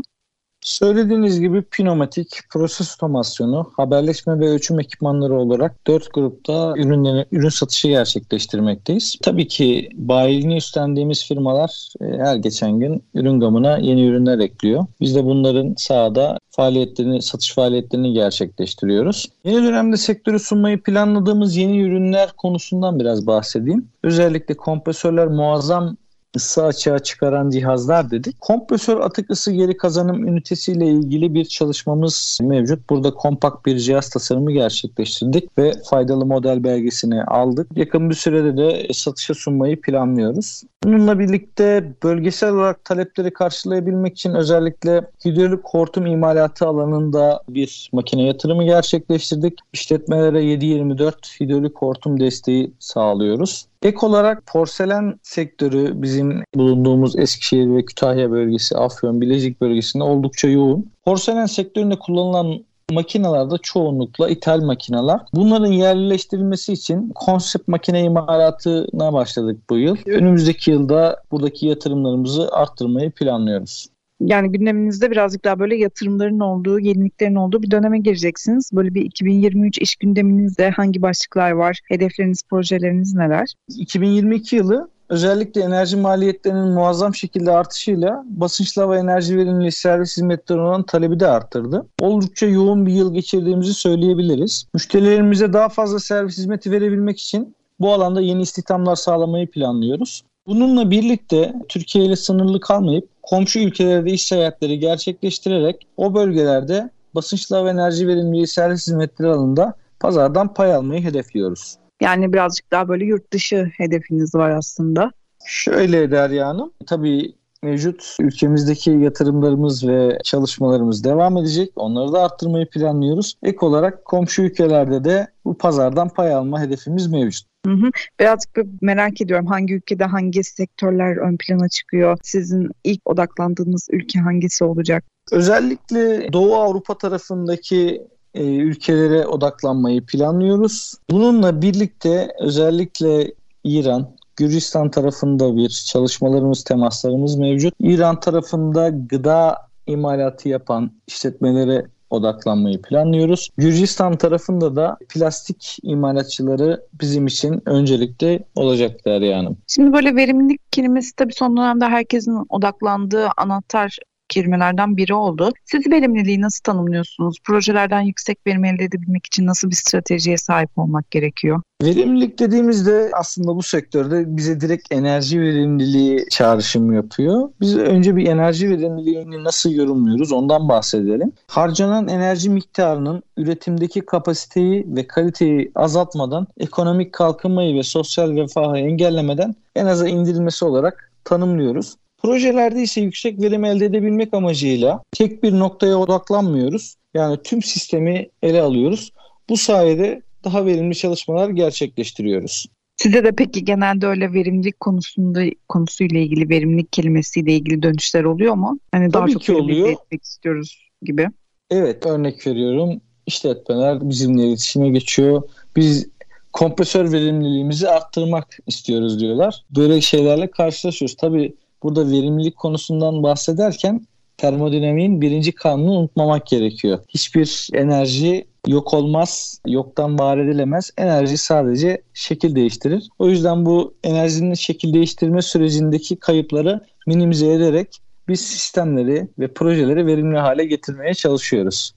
Söylediğiniz 0.64 1.40
gibi 1.40 1.62
pneumatik, 1.62 2.28
proses 2.50 2.94
otomasyonu, 2.94 3.70
haberleşme 3.76 4.40
ve 4.40 4.48
ölçüm 4.48 4.80
ekipmanları 4.80 5.34
olarak 5.34 5.86
dört 5.86 6.14
grupta 6.14 6.74
ürünleri, 6.76 7.26
ürün 7.32 7.48
satışı 7.48 7.88
gerçekleştirmekteyiz. 7.88 9.16
Tabii 9.22 9.48
ki 9.48 9.88
bayiliğini 9.94 10.56
üstlendiğimiz 10.56 11.28
firmalar 11.28 11.88
e, 12.00 12.04
her 12.04 12.36
geçen 12.36 12.80
gün 12.80 13.02
ürün 13.14 13.40
gamına 13.40 13.78
yeni 13.78 14.06
ürünler 14.06 14.38
ekliyor. 14.38 14.86
Biz 15.00 15.14
de 15.14 15.24
bunların 15.24 15.74
sahada 15.76 16.38
faaliyetlerini, 16.50 17.22
satış 17.22 17.54
faaliyetlerini 17.54 18.12
gerçekleştiriyoruz. 18.12 19.28
Yeni 19.44 19.66
dönemde 19.66 19.96
sektörü 19.96 20.38
sunmayı 20.38 20.82
planladığımız 20.82 21.56
yeni 21.56 21.80
ürünler 21.80 22.32
konusundan 22.36 23.00
biraz 23.00 23.26
bahsedeyim. 23.26 23.88
Özellikle 24.02 24.56
kompresörler 24.56 25.26
muazzam 25.26 25.96
ısı 26.36 26.64
açığa 26.64 26.98
çıkaran 26.98 27.50
cihazlar 27.50 28.10
dedik. 28.10 28.40
Kompresör 28.40 29.00
atık 29.00 29.30
ısı 29.30 29.52
geri 29.52 29.76
kazanım 29.76 30.28
ünitesiyle 30.28 30.86
ilgili 30.86 31.34
bir 31.34 31.44
çalışmamız 31.44 32.38
mevcut. 32.42 32.90
Burada 32.90 33.10
kompakt 33.14 33.66
bir 33.66 33.78
cihaz 33.78 34.10
tasarımı 34.10 34.52
gerçekleştirdik 34.52 35.58
ve 35.58 35.72
faydalı 35.90 36.26
model 36.26 36.64
belgesini 36.64 37.24
aldık. 37.24 37.68
Yakın 37.76 38.10
bir 38.10 38.14
sürede 38.14 38.56
de 38.56 38.92
satışa 38.92 39.34
sunmayı 39.34 39.80
planlıyoruz. 39.80 40.62
Bununla 40.84 41.18
birlikte 41.18 41.92
bölgesel 42.02 42.50
olarak 42.50 42.84
talepleri 42.84 43.32
karşılayabilmek 43.32 44.12
için 44.12 44.34
özellikle 44.34 45.00
hidrolik 45.24 45.64
hortum 45.64 46.06
imalatı 46.06 46.66
alanında 46.66 47.42
bir 47.48 47.90
makine 47.92 48.22
yatırımı 48.22 48.64
gerçekleştirdik. 48.64 49.58
İşletmelere 49.72 50.44
7-24 50.44 51.40
hidrolik 51.40 51.76
hortum 51.76 52.20
desteği 52.20 52.72
sağlıyoruz. 52.78 53.66
Ek 53.84 54.06
olarak 54.06 54.46
porselen 54.46 55.14
sektörü 55.22 56.02
bizim 56.02 56.42
bulunduğumuz 56.54 57.16
Eskişehir 57.16 57.76
ve 57.76 57.84
Kütahya 57.84 58.30
bölgesi, 58.30 58.76
Afyon, 58.76 59.20
Bilecik 59.20 59.60
bölgesinde 59.60 60.04
oldukça 60.04 60.48
yoğun. 60.48 60.90
Porselen 61.04 61.46
sektöründe 61.46 61.98
kullanılan 61.98 62.64
makinalarda 62.92 63.58
çoğunlukla 63.58 64.28
ithal 64.28 64.60
makineler. 64.60 65.20
Bunların 65.34 65.72
yerleştirilmesi 65.72 66.72
için 66.72 67.12
konsept 67.14 67.68
makine 67.68 68.02
imalatına 68.02 69.12
başladık 69.12 69.60
bu 69.70 69.78
yıl. 69.78 69.96
Önümüzdeki 70.06 70.70
yılda 70.70 71.22
buradaki 71.30 71.66
yatırımlarımızı 71.66 72.48
arttırmayı 72.52 73.10
planlıyoruz 73.10 73.86
yani 74.26 74.52
gündeminizde 74.52 75.10
birazcık 75.10 75.44
daha 75.44 75.58
böyle 75.58 75.76
yatırımların 75.76 76.40
olduğu, 76.40 76.80
yeniliklerin 76.80 77.34
olduğu 77.34 77.62
bir 77.62 77.70
döneme 77.70 77.98
gireceksiniz. 77.98 78.70
Böyle 78.72 78.94
bir 78.94 79.02
2023 79.02 79.78
iş 79.78 79.96
gündeminizde 79.96 80.70
hangi 80.70 81.02
başlıklar 81.02 81.50
var? 81.50 81.80
Hedefleriniz, 81.88 82.42
projeleriniz 82.50 83.14
neler? 83.14 83.54
2022 83.68 84.56
yılı 84.56 84.88
özellikle 85.08 85.60
enerji 85.60 85.96
maliyetlerinin 85.96 86.68
muazzam 86.68 87.14
şekilde 87.14 87.50
artışıyla 87.50 88.24
basınçlı 88.26 88.82
hava 88.82 88.98
enerji 88.98 89.36
verimliliği 89.36 89.72
servis 89.72 90.16
hizmetleri 90.16 90.60
olan 90.60 90.82
talebi 90.82 91.20
de 91.20 91.26
arttırdı. 91.26 91.86
Oldukça 92.00 92.46
yoğun 92.46 92.86
bir 92.86 92.92
yıl 92.92 93.14
geçirdiğimizi 93.14 93.74
söyleyebiliriz. 93.74 94.66
Müşterilerimize 94.74 95.52
daha 95.52 95.68
fazla 95.68 95.98
servis 95.98 96.38
hizmeti 96.38 96.70
verebilmek 96.70 97.20
için 97.20 97.54
bu 97.80 97.92
alanda 97.92 98.20
yeni 98.20 98.42
istihdamlar 98.42 98.96
sağlamayı 98.96 99.50
planlıyoruz. 99.50 100.24
Bununla 100.46 100.90
birlikte 100.90 101.54
Türkiye 101.68 102.04
ile 102.04 102.16
sınırlı 102.16 102.60
kalmayıp 102.60 103.13
komşu 103.26 103.58
ülkelerde 103.58 104.10
iş 104.10 104.24
seyahatleri 104.24 104.78
gerçekleştirerek 104.78 105.86
o 105.96 106.14
bölgelerde 106.14 106.90
basınçlı 107.14 107.64
ve 107.64 107.70
enerji 107.70 108.08
verimliliği 108.08 108.46
servis 108.46 108.86
hizmetleri 108.86 109.28
alanında 109.28 109.74
pazardan 110.00 110.54
pay 110.54 110.74
almayı 110.74 111.02
hedefliyoruz. 111.02 111.76
Yani 112.00 112.32
birazcık 112.32 112.70
daha 112.70 112.88
böyle 112.88 113.04
yurt 113.04 113.32
dışı 113.32 113.70
hedefiniz 113.76 114.34
var 114.34 114.50
aslında. 114.50 115.10
Şöyle 115.46 116.10
Derya 116.10 116.48
Hanım, 116.48 116.72
tabii 116.86 117.34
mevcut 117.62 118.16
ülkemizdeki 118.20 118.90
yatırımlarımız 118.90 119.88
ve 119.88 120.18
çalışmalarımız 120.24 121.04
devam 121.04 121.36
edecek. 121.36 121.72
Onları 121.76 122.12
da 122.12 122.22
arttırmayı 122.22 122.70
planlıyoruz. 122.70 123.34
Ek 123.42 123.58
olarak 123.60 124.04
komşu 124.04 124.42
ülkelerde 124.42 125.04
de 125.04 125.26
bu 125.44 125.58
pazardan 125.58 126.08
pay 126.08 126.34
alma 126.34 126.60
hedefimiz 126.60 127.06
mevcut. 127.06 127.53
Hı 127.66 127.72
hı. 127.72 127.90
Birazcık 128.20 128.50
merak 128.80 129.20
ediyorum 129.20 129.46
hangi 129.46 129.74
ülkede 129.74 130.04
hangi 130.04 130.44
sektörler 130.44 131.16
ön 131.16 131.36
plana 131.36 131.68
çıkıyor? 131.68 132.18
Sizin 132.22 132.70
ilk 132.84 133.00
odaklandığınız 133.04 133.88
ülke 133.90 134.20
hangisi 134.20 134.64
olacak? 134.64 135.04
Özellikle 135.32 136.32
Doğu 136.32 136.54
Avrupa 136.54 136.98
tarafındaki 136.98 138.02
e, 138.34 138.44
ülkelere 138.44 139.26
odaklanmayı 139.26 140.06
planlıyoruz. 140.06 140.94
Bununla 141.10 141.62
birlikte 141.62 142.28
özellikle 142.40 143.34
İran, 143.64 144.16
Gürcistan 144.36 144.90
tarafında 144.90 145.56
bir 145.56 145.68
çalışmalarımız, 145.68 146.64
temaslarımız 146.64 147.36
mevcut. 147.36 147.74
İran 147.80 148.20
tarafında 148.20 148.88
gıda 148.88 149.56
imalatı 149.86 150.48
yapan 150.48 150.90
işletmelere 151.06 151.86
odaklanmayı 152.10 152.82
planlıyoruz. 152.82 153.50
Gürcistan 153.56 154.16
tarafında 154.16 154.76
da 154.76 154.96
plastik 155.08 155.78
imalatçıları 155.82 156.82
bizim 157.00 157.26
için 157.26 157.62
öncelikle 157.66 158.44
olacaklar 158.54 159.20
yani. 159.20 159.48
Şimdi 159.66 159.92
böyle 159.92 160.16
verimlilik 160.16 160.72
kelimesi 160.72 161.16
tabii 161.16 161.32
son 161.32 161.56
dönemde 161.56 161.84
herkesin 161.84 162.46
odaklandığı 162.48 163.28
anahtar 163.36 163.98
kelimelerden 164.28 164.96
biri 164.96 165.14
oldu. 165.14 165.50
Siz 165.64 165.86
verimliliği 165.86 166.40
nasıl 166.40 166.62
tanımlıyorsunuz? 166.62 167.36
Projelerden 167.44 168.00
yüksek 168.00 168.38
verim 168.46 168.64
elde 168.64 168.84
edebilmek 168.84 169.26
için 169.26 169.46
nasıl 169.46 169.70
bir 169.70 169.76
stratejiye 169.76 170.36
sahip 170.36 170.70
olmak 170.76 171.10
gerekiyor? 171.10 171.62
Verimlilik 171.82 172.38
dediğimizde 172.38 173.10
aslında 173.12 173.56
bu 173.56 173.62
sektörde 173.62 174.36
bize 174.36 174.60
direkt 174.60 174.92
enerji 174.92 175.40
verimliliği 175.40 176.26
çağrışım 176.30 176.92
yapıyor. 176.92 177.50
Biz 177.60 177.76
önce 177.78 178.16
bir 178.16 178.26
enerji 178.26 178.70
verimliliğini 178.70 179.44
nasıl 179.44 179.70
yorumluyoruz 179.70 180.32
ondan 180.32 180.68
bahsedelim. 180.68 181.32
Harcanan 181.46 182.08
enerji 182.08 182.50
miktarının 182.50 183.22
üretimdeki 183.36 184.00
kapasiteyi 184.00 184.84
ve 184.88 185.06
kaliteyi 185.06 185.72
azaltmadan 185.74 186.46
ekonomik 186.58 187.12
kalkınmayı 187.12 187.74
ve 187.74 187.82
sosyal 187.82 188.36
refahı 188.36 188.78
engellemeden 188.78 189.54
en 189.76 189.86
aza 189.86 190.08
indirilmesi 190.08 190.64
olarak 190.64 191.12
tanımlıyoruz. 191.24 191.94
Projelerde 192.24 192.82
ise 192.82 193.00
yüksek 193.00 193.42
verim 193.42 193.64
elde 193.64 193.84
edebilmek 193.84 194.34
amacıyla 194.34 195.02
tek 195.12 195.42
bir 195.42 195.52
noktaya 195.52 195.96
odaklanmıyoruz. 195.96 196.94
Yani 197.14 197.38
tüm 197.44 197.62
sistemi 197.62 198.28
ele 198.42 198.62
alıyoruz. 198.62 199.12
Bu 199.48 199.56
sayede 199.56 200.22
daha 200.44 200.66
verimli 200.66 200.94
çalışmalar 200.94 201.50
gerçekleştiriyoruz. 201.50 202.66
Size 202.96 203.24
de 203.24 203.32
peki 203.32 203.64
genelde 203.64 204.06
öyle 204.06 204.32
verimlilik 204.32 204.80
konusunda 204.80 205.42
konusuyla 205.68 206.20
ilgili 206.20 206.48
verimlilik 206.48 206.92
kelimesiyle 206.92 207.52
ilgili 207.52 207.82
dönüşler 207.82 208.24
oluyor 208.24 208.54
mu? 208.54 208.78
Hani 208.92 209.12
daha 209.12 209.22
Tabii 209.22 209.32
çok 209.32 209.42
ki 209.42 209.54
oluyor. 209.54 209.88
etmek 209.88 210.24
istiyoruz 210.24 210.90
gibi. 211.02 211.28
Evet 211.70 212.06
örnek 212.06 212.46
veriyorum. 212.46 213.00
İşletmeler 213.26 214.10
bizimle 214.10 214.46
iletişime 214.46 214.88
geçiyor. 214.88 215.42
Biz 215.76 216.08
kompresör 216.52 217.12
verimliliğimizi 217.12 217.88
arttırmak 217.88 218.58
istiyoruz 218.66 219.20
diyorlar. 219.20 219.64
Böyle 219.76 220.00
şeylerle 220.00 220.50
karşılaşıyoruz. 220.50 221.16
Tabii 221.16 221.54
burada 221.84 222.10
verimlilik 222.10 222.56
konusundan 222.56 223.22
bahsederken 223.22 224.06
termodinamiğin 224.36 225.20
birinci 225.20 225.52
kanunu 225.52 225.90
unutmamak 225.90 226.46
gerekiyor. 226.46 226.98
Hiçbir 227.08 227.68
enerji 227.72 228.46
yok 228.66 228.94
olmaz, 228.94 229.60
yoktan 229.66 230.18
var 230.18 230.38
edilemez. 230.38 230.90
Enerji 230.98 231.38
sadece 231.38 232.02
şekil 232.14 232.54
değiştirir. 232.54 233.08
O 233.18 233.28
yüzden 233.28 233.66
bu 233.66 233.94
enerjinin 234.04 234.54
şekil 234.54 234.94
değiştirme 234.94 235.42
sürecindeki 235.42 236.16
kayıpları 236.16 236.80
minimize 237.06 237.52
ederek 237.52 237.98
biz 238.28 238.40
sistemleri 238.40 239.28
ve 239.38 239.48
projeleri 239.48 240.06
verimli 240.06 240.38
hale 240.38 240.64
getirmeye 240.64 241.14
çalışıyoruz. 241.14 241.92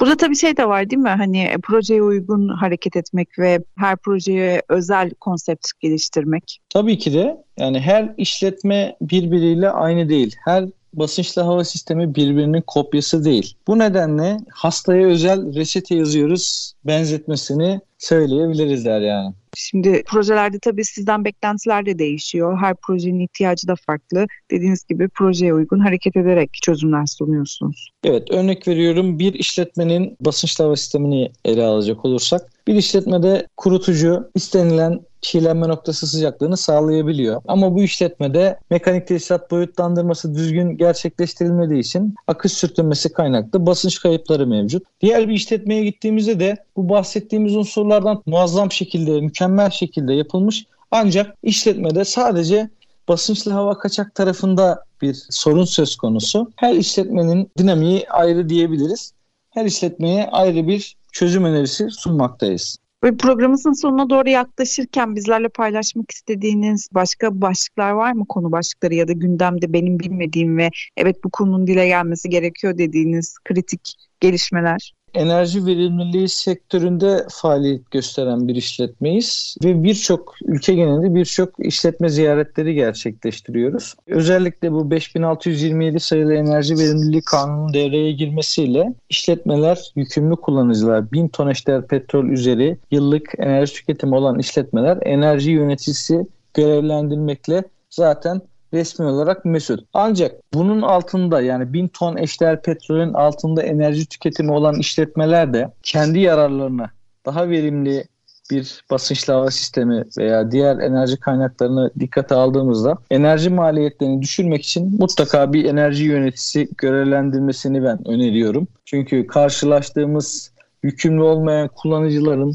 Burada 0.00 0.16
tabii 0.16 0.36
şey 0.36 0.56
de 0.56 0.68
var 0.68 0.90
değil 0.90 1.02
mi? 1.02 1.08
Hani 1.08 1.50
projeye 1.62 2.02
uygun 2.02 2.48
hareket 2.48 2.96
etmek 2.96 3.38
ve 3.38 3.58
her 3.76 3.96
projeye 3.96 4.62
özel 4.68 5.10
konsept 5.10 5.66
geliştirmek. 5.80 6.60
Tabii 6.68 6.98
ki 6.98 7.12
de 7.12 7.36
yani 7.58 7.80
her 7.80 8.14
işletme 8.16 8.96
birbiriyle 9.00 9.70
aynı 9.70 10.08
değil. 10.08 10.36
Her 10.44 10.64
basınçlı 10.94 11.42
hava 11.42 11.64
sistemi 11.64 12.14
birbirinin 12.14 12.62
kopyası 12.66 13.24
değil. 13.24 13.54
Bu 13.66 13.78
nedenle 13.78 14.36
hastaya 14.52 15.08
özel 15.08 15.54
reçete 15.54 15.94
yazıyoruz 15.94 16.72
benzetmesini 16.84 17.80
söyleyebiliriz 18.00 18.84
yani. 18.84 19.34
Şimdi 19.56 20.02
projelerde 20.06 20.58
tabii 20.58 20.84
sizden 20.84 21.24
beklentiler 21.24 21.86
de 21.86 21.98
değişiyor. 21.98 22.58
Her 22.58 22.74
projenin 22.74 23.20
ihtiyacı 23.20 23.68
da 23.68 23.74
farklı. 23.86 24.26
Dediğiniz 24.50 24.84
gibi 24.86 25.08
projeye 25.08 25.54
uygun 25.54 25.78
hareket 25.78 26.16
ederek 26.16 26.50
çözümler 26.62 27.06
sunuyorsunuz. 27.06 27.90
Evet 28.04 28.30
örnek 28.30 28.68
veriyorum 28.68 29.18
bir 29.18 29.34
işletmenin 29.34 30.16
basınçlı 30.20 30.64
hava 30.64 30.76
sistemini 30.76 31.30
ele 31.44 31.64
alacak 31.64 32.04
olursak 32.04 32.40
bir 32.66 32.74
işletmede 32.74 33.46
kurutucu 33.56 34.30
istenilen 34.34 35.00
çiğlenme 35.20 35.68
noktası 35.68 36.06
sıcaklığını 36.06 36.56
sağlayabiliyor. 36.56 37.42
Ama 37.48 37.74
bu 37.74 37.82
işletmede 37.82 38.58
mekanik 38.70 39.06
tesisat 39.06 39.50
boyutlandırması 39.50 40.34
düzgün 40.34 40.76
gerçekleştirilmediği 40.76 41.80
için 41.80 42.14
akış 42.26 42.52
sürtünmesi 42.52 43.12
kaynaklı 43.12 43.66
basınç 43.66 44.00
kayıpları 44.00 44.46
mevcut. 44.46 44.82
Diğer 45.00 45.28
bir 45.28 45.34
işletmeye 45.34 45.84
gittiğimizde 45.84 46.40
de 46.40 46.56
bu 46.76 46.88
bahsettiğimiz 46.88 47.56
unsurlardan 47.56 48.22
muazzam 48.26 48.72
şekilde, 48.72 49.20
mükemmel 49.20 49.70
şekilde 49.70 50.14
yapılmış 50.14 50.66
ancak 50.90 51.36
işletmede 51.42 52.04
sadece 52.04 52.70
basınçlı 53.08 53.52
hava 53.52 53.78
kaçak 53.78 54.14
tarafında 54.14 54.84
bir 55.02 55.14
sorun 55.30 55.64
söz 55.64 55.96
konusu. 55.96 56.50
Her 56.56 56.74
işletmenin 56.74 57.50
dinamiği 57.58 58.10
ayrı 58.10 58.48
diyebiliriz. 58.48 59.12
Her 59.50 59.64
işletmeye 59.64 60.26
ayrı 60.26 60.68
bir 60.68 60.96
çözüm 61.12 61.44
önerisi 61.44 61.90
sunmaktayız. 61.90 62.78
Ve 63.04 63.16
programımızın 63.16 63.72
sonuna 63.72 64.10
doğru 64.10 64.28
yaklaşırken 64.28 65.16
bizlerle 65.16 65.48
paylaşmak 65.48 66.10
istediğiniz 66.10 66.88
başka 66.92 67.40
başlıklar 67.40 67.90
var 67.90 68.12
mı 68.12 68.24
konu 68.28 68.52
başlıkları 68.52 68.94
ya 68.94 69.08
da 69.08 69.12
gündemde 69.12 69.72
benim 69.72 69.98
bilmediğim 69.98 70.58
ve 70.58 70.70
evet 70.96 71.24
bu 71.24 71.30
konunun 71.30 71.66
dile 71.66 71.86
gelmesi 71.86 72.28
gerekiyor 72.28 72.78
dediğiniz 72.78 73.38
kritik 73.44 73.94
gelişmeler? 74.20 74.94
Enerji 75.14 75.66
verimliliği 75.66 76.28
sektöründe 76.28 77.26
faaliyet 77.30 77.90
gösteren 77.90 78.48
bir 78.48 78.54
işletmeyiz 78.54 79.56
ve 79.64 79.82
birçok 79.82 80.34
ülke 80.44 80.74
genelinde 80.74 81.14
birçok 81.14 81.66
işletme 81.66 82.08
ziyaretleri 82.08 82.74
gerçekleştiriyoruz. 82.74 83.94
Özellikle 84.06 84.72
bu 84.72 84.90
5627 84.90 86.00
sayılı 86.00 86.34
enerji 86.34 86.74
verimliliği 86.74 87.22
kanunun 87.22 87.74
devreye 87.74 88.12
girmesiyle 88.12 88.94
işletmeler, 89.08 89.92
yükümlü 89.96 90.36
kullanıcılar 90.36 91.12
1000 91.12 91.28
ton 91.28 91.48
eşdeğer 91.48 91.86
petrol 91.86 92.24
üzeri 92.24 92.78
yıllık 92.90 93.32
enerji 93.38 93.74
tüketimi 93.74 94.14
olan 94.14 94.38
işletmeler 94.38 94.98
enerji 95.02 95.50
yöneticisi 95.50 96.26
görevlendirmekle 96.54 97.64
zaten 97.90 98.40
resmi 98.74 99.06
olarak 99.06 99.44
mesul. 99.44 99.78
Ancak 99.94 100.32
bunun 100.54 100.82
altında 100.82 101.40
yani 101.40 101.72
1000 101.72 101.88
ton 101.88 102.16
eşdeğer 102.16 102.62
petrolün 102.62 103.12
altında 103.12 103.62
enerji 103.62 104.06
tüketimi 104.06 104.52
olan 104.52 104.74
işletmeler 104.74 105.54
de 105.54 105.70
kendi 105.82 106.18
yararlarına 106.18 106.90
daha 107.26 107.48
verimli 107.48 108.04
bir 108.50 108.84
basınçlı 108.90 109.32
hava 109.32 109.50
sistemi 109.50 110.04
veya 110.18 110.50
diğer 110.50 110.78
enerji 110.78 111.16
kaynaklarını 111.16 111.90
dikkate 112.00 112.34
aldığımızda 112.34 112.96
enerji 113.10 113.50
maliyetlerini 113.50 114.22
düşürmek 114.22 114.62
için 114.62 114.96
mutlaka 114.98 115.52
bir 115.52 115.64
enerji 115.64 116.04
yöneticisi 116.04 116.68
görevlendirmesini 116.78 117.84
ben 117.84 118.08
öneriyorum. 118.08 118.68
Çünkü 118.84 119.26
karşılaştığımız 119.26 120.52
yükümlü 120.82 121.22
olmayan 121.22 121.68
kullanıcıların 121.68 122.52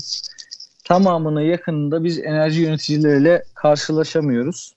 tamamına 0.85 1.41
yakınında 1.41 2.03
biz 2.03 2.19
enerji 2.19 2.61
yöneticileriyle 2.61 3.43
karşılaşamıyoruz. 3.55 4.74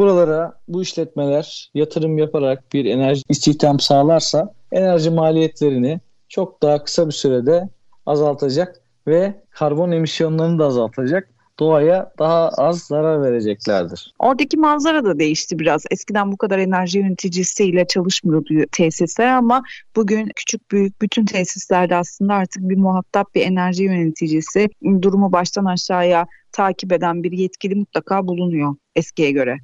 Buralara 0.00 0.52
bu 0.68 0.82
işletmeler 0.82 1.70
yatırım 1.74 2.18
yaparak 2.18 2.72
bir 2.72 2.84
enerji 2.84 3.22
istihdam 3.28 3.80
sağlarsa 3.80 4.54
enerji 4.72 5.10
maliyetlerini 5.10 6.00
çok 6.28 6.62
daha 6.62 6.84
kısa 6.84 7.06
bir 7.06 7.12
sürede 7.12 7.68
azaltacak 8.06 8.80
ve 9.06 9.34
karbon 9.50 9.92
emisyonlarını 9.92 10.58
da 10.58 10.64
azaltacak 10.64 11.28
doğaya 11.58 12.12
daha 12.18 12.48
az 12.48 12.78
zarar 12.78 13.22
vereceklerdir. 13.22 14.14
Oradaki 14.18 14.56
manzara 14.56 15.04
da 15.04 15.18
değişti 15.18 15.58
biraz. 15.58 15.84
Eskiden 15.90 16.32
bu 16.32 16.36
kadar 16.36 16.58
enerji 16.58 16.98
yöneticisiyle 16.98 17.86
çalışmıyordu 17.86 18.64
tesisler 18.72 19.32
ama 19.32 19.62
bugün 19.96 20.30
küçük 20.36 20.70
büyük 20.70 21.02
bütün 21.02 21.24
tesislerde 21.24 21.96
aslında 21.96 22.34
artık 22.34 22.68
bir 22.68 22.76
muhatap 22.76 23.34
bir 23.34 23.42
enerji 23.42 23.84
yöneticisi 23.84 24.68
durumu 25.02 25.32
baştan 25.32 25.64
aşağıya 25.64 26.26
takip 26.52 26.92
eden 26.92 27.22
bir 27.22 27.32
yetkili 27.32 27.74
mutlaka 27.74 28.26
bulunuyor 28.26 28.74
eskiye 28.96 29.30
göre. 29.30 29.58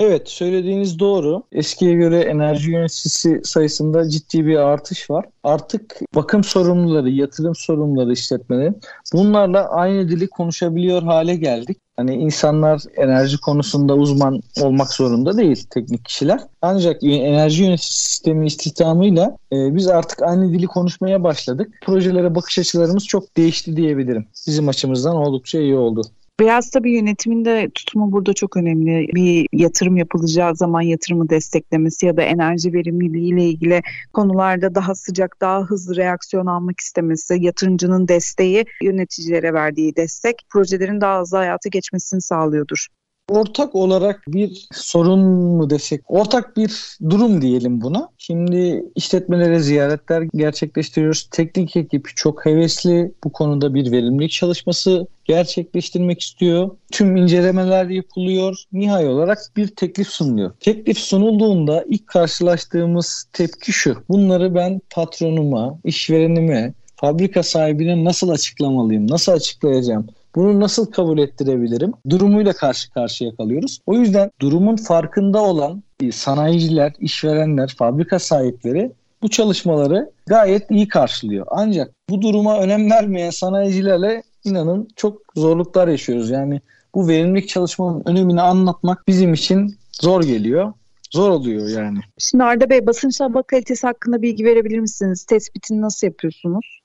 Evet 0.00 0.28
söylediğiniz 0.28 0.98
doğru. 0.98 1.42
Eskiye 1.52 1.94
göre 1.94 2.20
enerji 2.20 2.70
yöneticisi 2.70 3.40
sayısında 3.44 4.08
ciddi 4.08 4.46
bir 4.46 4.56
artış 4.56 5.10
var. 5.10 5.24
Artık 5.44 6.00
bakım 6.14 6.44
sorumluları, 6.44 7.10
yatırım 7.10 7.54
sorumluları 7.54 8.12
işletmelerin 8.12 8.80
bunlarla 9.12 9.68
aynı 9.68 10.08
dili 10.08 10.28
konuşabiliyor 10.28 11.02
hale 11.02 11.36
geldik. 11.36 11.78
Hani 11.96 12.14
insanlar 12.14 12.82
enerji 12.96 13.40
konusunda 13.40 13.94
uzman 13.94 14.40
olmak 14.62 14.92
zorunda 14.92 15.36
değil 15.36 15.66
teknik 15.70 16.04
kişiler. 16.04 16.40
Ancak 16.62 17.02
enerji 17.02 17.62
yönetici 17.62 17.88
sistemi 17.88 18.46
istihdamıyla 18.46 19.36
e, 19.52 19.76
biz 19.76 19.88
artık 19.88 20.22
aynı 20.22 20.52
dili 20.52 20.66
konuşmaya 20.66 21.24
başladık. 21.24 21.68
Projelere 21.82 22.34
bakış 22.34 22.58
açılarımız 22.58 23.06
çok 23.06 23.36
değişti 23.36 23.76
diyebilirim. 23.76 24.26
Bizim 24.46 24.68
açımızdan 24.68 25.16
oldukça 25.16 25.58
iyi 25.58 25.76
oldu. 25.76 26.02
Biraz 26.40 26.70
tabii 26.70 26.92
yönetimin 26.96 27.44
de 27.44 27.70
tutumu 27.74 28.12
burada 28.12 28.32
çok 28.32 28.56
önemli. 28.56 29.08
Bir 29.14 29.46
yatırım 29.52 29.96
yapılacağı 29.96 30.56
zaman 30.56 30.80
yatırımı 30.80 31.28
desteklemesi 31.28 32.06
ya 32.06 32.16
da 32.16 32.22
enerji 32.22 32.72
verimliliği 32.72 33.32
ile 33.32 33.44
ilgili 33.44 33.82
konularda 34.12 34.74
daha 34.74 34.94
sıcak, 34.94 35.40
daha 35.40 35.62
hızlı 35.62 35.96
reaksiyon 35.96 36.46
almak 36.46 36.80
istemesi, 36.80 37.36
yatırımcının 37.40 38.08
desteği, 38.08 38.64
yöneticilere 38.82 39.54
verdiği 39.54 39.96
destek 39.96 40.42
projelerin 40.50 41.00
daha 41.00 41.20
hızlı 41.20 41.36
hayata 41.36 41.68
geçmesini 41.68 42.22
sağlıyordur. 42.22 42.86
Ortak 43.28 43.74
olarak 43.74 44.22
bir 44.28 44.68
sorun 44.72 45.20
mu 45.28 45.70
desek, 45.70 46.00
ortak 46.08 46.56
bir 46.56 46.98
durum 47.10 47.42
diyelim 47.42 47.80
buna. 47.80 48.08
Şimdi 48.18 48.84
işletmelere 48.94 49.60
ziyaretler 49.60 50.22
gerçekleştiriyoruz. 50.34 51.28
Teknik 51.30 51.76
ekip 51.76 52.16
çok 52.16 52.46
hevesli 52.46 53.12
bu 53.24 53.32
konuda 53.32 53.74
bir 53.74 53.92
verimlilik 53.92 54.30
çalışması 54.30 55.06
gerçekleştirmek 55.24 56.20
istiyor. 56.20 56.70
Tüm 56.92 57.16
incelemeler 57.16 57.86
yapılıyor. 57.86 58.64
Nihai 58.72 59.06
olarak 59.06 59.38
bir 59.56 59.68
teklif 59.68 60.08
sunuluyor. 60.08 60.52
Teklif 60.60 60.98
sunulduğunda 60.98 61.84
ilk 61.88 62.06
karşılaştığımız 62.06 63.24
tepki 63.32 63.72
şu. 63.72 63.96
Bunları 64.08 64.54
ben 64.54 64.80
patronuma, 64.90 65.78
işverenime, 65.84 66.74
fabrika 66.96 67.42
sahibine 67.42 68.04
nasıl 68.04 68.28
açıklamalıyım, 68.28 69.10
nasıl 69.10 69.32
açıklayacağım? 69.32 70.06
Bunu 70.36 70.60
nasıl 70.60 70.86
kabul 70.86 71.18
ettirebilirim? 71.18 71.92
Durumuyla 72.10 72.52
karşı 72.52 72.92
karşıya 72.92 73.36
kalıyoruz. 73.36 73.80
O 73.86 73.94
yüzden 73.94 74.30
durumun 74.40 74.76
farkında 74.76 75.42
olan 75.42 75.82
sanayiciler, 76.12 76.92
işverenler, 76.98 77.74
fabrika 77.78 78.18
sahipleri 78.18 78.92
bu 79.22 79.28
çalışmaları 79.28 80.10
gayet 80.26 80.70
iyi 80.70 80.88
karşılıyor. 80.88 81.46
Ancak 81.50 81.90
bu 82.10 82.22
duruma 82.22 82.58
önem 82.60 82.90
vermeyen 82.90 83.30
sanayicilerle 83.30 84.22
inanın 84.44 84.88
çok 84.96 85.22
zorluklar 85.36 85.88
yaşıyoruz. 85.88 86.30
Yani 86.30 86.60
bu 86.94 87.08
verimlilik 87.08 87.48
çalışmanın 87.48 88.02
önemini 88.06 88.40
anlatmak 88.40 89.08
bizim 89.08 89.34
için 89.34 89.76
zor 90.00 90.22
geliyor. 90.22 90.72
Zor 91.12 91.30
oluyor 91.30 91.68
yani. 91.68 91.98
Şimdi 92.18 92.44
Arda 92.44 92.70
Bey 92.70 92.86
basınç 92.86 93.20
hava 93.20 93.42
kalitesi 93.42 93.86
hakkında 93.86 94.22
bilgi 94.22 94.44
verebilir 94.44 94.78
misiniz? 94.78 95.24
Tespitini 95.24 95.80
nasıl 95.80 96.06
yapıyorsunuz? 96.06 96.80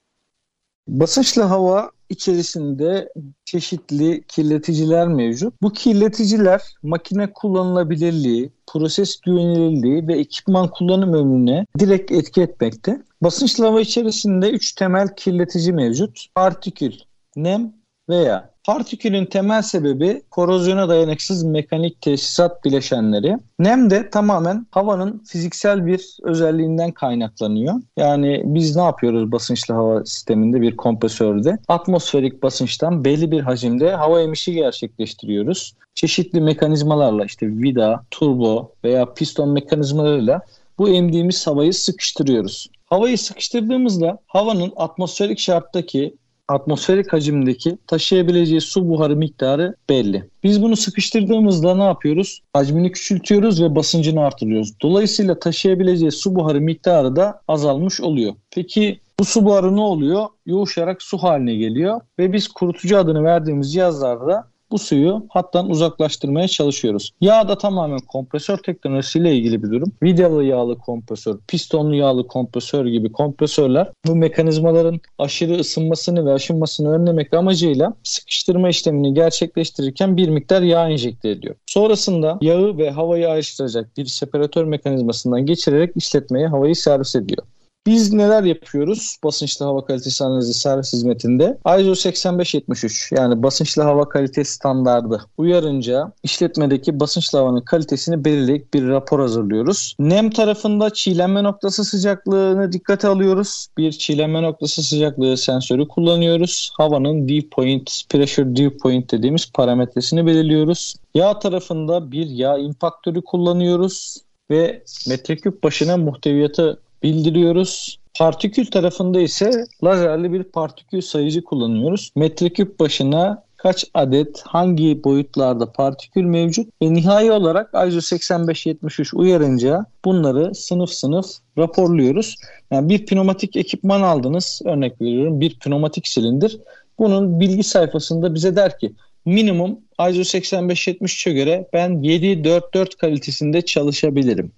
Basınçlı 0.88 1.42
hava 1.42 1.92
içerisinde 2.12 3.14
çeşitli 3.46 4.24
kirleticiler 4.28 5.08
mevcut. 5.08 5.54
Bu 5.62 5.74
kirleticiler 5.74 6.62
makine 6.84 7.34
kullanılabilirliği, 7.34 8.52
proses 8.68 9.20
güvenilirliği 9.20 10.08
ve 10.08 10.20
ekipman 10.20 10.68
kullanım 10.68 11.14
ömrüne 11.14 11.66
direkt 11.80 12.12
etki 12.12 12.42
etmekte. 12.42 13.02
Basınçlı 13.22 13.66
hava 13.66 13.82
içerisinde 13.82 14.50
üç 14.50 14.72
temel 14.72 15.16
kirletici 15.16 15.74
mevcut. 15.74 16.26
Partikül, 16.36 16.94
nem 17.36 17.74
veya 18.10 18.52
Partikülün 18.64 19.26
temel 19.26 19.62
sebebi 19.62 20.22
korozyona 20.32 20.90
dayanıksız 20.90 21.44
mekanik 21.44 22.02
tesisat 22.02 22.66
bileşenleri. 22.66 23.38
Nem 23.60 23.90
de 23.90 24.10
tamamen 24.10 24.68
havanın 24.72 25.24
fiziksel 25.28 25.86
bir 25.86 26.18
özelliğinden 26.24 26.92
kaynaklanıyor. 26.92 27.74
Yani 27.98 28.42
biz 28.46 28.76
ne 28.76 28.82
yapıyoruz 28.82 29.32
basınçlı 29.32 29.74
hava 29.74 30.06
sisteminde 30.06 30.62
bir 30.62 30.78
kompresörde? 30.78 31.58
Atmosferik 31.68 32.44
basınçtan 32.44 33.06
belli 33.06 33.32
bir 33.32 33.40
hacimde 33.40 33.92
hava 33.92 34.22
emişi 34.22 34.54
gerçekleştiriyoruz. 34.54 35.74
Çeşitli 35.96 36.42
mekanizmalarla 36.42 37.26
işte 37.26 37.48
vida, 37.48 38.04
turbo 38.12 38.72
veya 38.84 39.14
piston 39.14 39.50
mekanizmalarıyla 39.50 40.42
bu 40.78 40.90
emdiğimiz 40.90 41.48
havayı 41.48 41.74
sıkıştırıyoruz. 41.74 42.68
Havayı 42.86 43.18
sıkıştırdığımızda 43.18 44.18
havanın 44.28 44.74
atmosferik 44.76 45.40
şarttaki 45.40 46.16
atmosferik 46.52 47.14
hacimdeki 47.14 47.78
taşıyabileceği 47.88 48.62
su 48.62 48.90
buharı 48.90 49.16
miktarı 49.16 49.76
belli. 49.90 50.30
Biz 50.44 50.62
bunu 50.62 50.76
sıkıştırdığımızda 50.76 51.76
ne 51.76 51.84
yapıyoruz? 51.84 52.42
Hacmini 52.54 52.92
küçültüyoruz 52.92 53.64
ve 53.64 53.76
basıncını 53.76 54.26
artırıyoruz. 54.26 54.74
Dolayısıyla 54.82 55.40
taşıyabileceği 55.40 56.12
su 56.12 56.36
buharı 56.36 56.62
miktarı 56.62 57.16
da 57.16 57.42
azalmış 57.48 58.02
oluyor. 58.02 58.34
Peki 58.52 59.00
bu 59.20 59.26
su 59.26 59.46
buharı 59.46 59.76
ne 59.76 59.82
oluyor? 59.82 60.26
Yoğuşarak 60.46 61.02
su 61.02 61.18
haline 61.18 61.56
geliyor 61.56 62.02
ve 62.20 62.34
biz 62.34 62.48
kurutucu 62.48 62.98
adını 62.98 63.24
verdiğimiz 63.24 63.74
cihazlarda 63.74 64.51
bu 64.72 64.80
suyu 64.80 65.26
hattan 65.30 65.70
uzaklaştırmaya 65.70 66.48
çalışıyoruz. 66.48 67.12
Yağ 67.22 67.48
da 67.48 67.58
tamamen 67.58 68.00
kompresör 68.00 68.58
teknolojisiyle 68.58 69.36
ilgili 69.36 69.64
bir 69.64 69.72
durum. 69.72 69.92
Vidalı 70.04 70.44
yağlı 70.44 70.78
kompresör, 70.78 71.38
pistonlu 71.48 71.96
yağlı 71.96 72.28
kompresör 72.28 72.86
gibi 72.86 73.12
kompresörler 73.12 73.92
bu 74.08 74.16
mekanizmaların 74.16 75.02
aşırı 75.18 75.60
ısınmasını 75.60 76.26
ve 76.26 76.34
aşınmasını 76.34 76.92
önlemek 76.92 77.34
amacıyla 77.34 77.94
sıkıştırma 78.04 78.70
işlemini 78.70 79.14
gerçekleştirirken 79.14 80.18
bir 80.18 80.30
miktar 80.30 80.62
yağ 80.62 80.90
enjekte 80.90 81.30
ediyor. 81.30 81.56
Sonrasında 81.66 82.38
yağı 82.42 82.78
ve 82.78 82.92
havayı 82.92 83.30
ayrıştıracak 83.30 83.98
bir 83.98 84.06
separatör 84.06 84.66
mekanizmasından 84.66 85.46
geçirerek 85.46 85.92
işletmeye 85.96 86.48
havayı 86.48 86.76
servis 86.76 87.16
ediyor. 87.16 87.44
Biz 87.88 88.14
neler 88.14 88.44
yapıyoruz 88.44 89.18
basınçlı 89.24 89.66
hava 89.66 89.86
kalitesi 89.86 90.24
analizi 90.24 90.54
servis 90.54 90.94
hizmetinde? 90.94 91.58
ISO 91.80 91.96
8573 91.96 93.12
yani 93.12 93.44
basınçlı 93.44 93.84
hava 93.84 94.10
kalitesi 94.10 94.54
standardı 94.54 95.22
uyarınca 95.38 96.12
işletmedeki 96.24 97.00
basınçlı 97.00 97.40
havanın 97.40 97.62
kalitesini 97.62 98.26
belirleyip 98.26 98.74
bir 98.74 98.88
rapor 98.88 99.20
hazırlıyoruz. 99.20 99.96
Nem 100.00 100.30
tarafında 100.30 100.90
çiğlenme 100.90 101.44
noktası 101.44 101.86
sıcaklığını 101.86 102.72
dikkate 102.72 103.08
alıyoruz. 103.08 103.68
Bir 103.78 103.92
çiğlenme 103.92 104.44
noktası 104.44 104.84
sıcaklığı 104.84 105.38
sensörü 105.38 105.88
kullanıyoruz. 105.88 106.72
Havanın 106.78 107.30
dew 107.30 107.50
point, 107.50 108.02
pressure 108.10 108.56
dew 108.56 108.78
point 108.78 109.12
dediğimiz 109.12 109.52
parametresini 109.52 110.26
belirliyoruz. 110.26 110.96
Yağ 111.16 111.40
tarafında 111.40 112.12
bir 112.12 112.30
yağ 112.30 112.58
impaktörü 112.58 113.22
kullanıyoruz 113.22 114.18
ve 114.52 114.84
metreküp 115.08 115.64
başına 115.64 115.98
muhteviyatı 115.98 116.80
bildiriyoruz. 117.04 118.00
Partikül 118.18 118.66
tarafında 118.66 119.22
ise 119.22 119.66
lazerli 119.84 120.34
bir 120.34 120.44
partikül 120.44 121.02
sayıcı 121.02 121.44
kullanıyoruz. 121.44 122.12
Metreküp 122.16 122.80
başına 122.80 123.44
kaç 123.62 123.86
adet 123.94 124.42
hangi 124.42 125.04
boyutlarda 125.04 125.72
partikül 125.72 126.24
mevcut 126.24 126.70
ve 126.82 126.94
nihai 126.94 127.32
olarak 127.32 127.88
ISO 127.88 128.02
8573 128.02 129.14
uyarınca 129.14 129.86
bunları 130.06 130.56
sınıf 130.56 130.90
sınıf 130.90 131.26
raporluyoruz. 131.58 132.36
Yani 132.72 132.90
bir 132.90 133.06
pneumatik 133.06 133.56
ekipman 133.56 134.02
aldınız 134.02 134.62
örnek 134.66 135.02
veriyorum 135.02 135.42
bir 135.42 135.60
pneumatik 135.60 136.08
silindir. 136.08 136.60
Bunun 137.00 137.40
bilgi 137.40 137.64
sayfasında 137.64 138.34
bize 138.34 138.56
der 138.56 138.80
ki 138.80 138.94
minimum 139.26 139.80
ISO 140.10 140.38
8573'e 140.38 141.34
göre 141.34 141.68
ben 141.74 142.02
744 142.04 142.98
kalitesinde 142.98 143.62
çalışabilirim. 143.62 144.52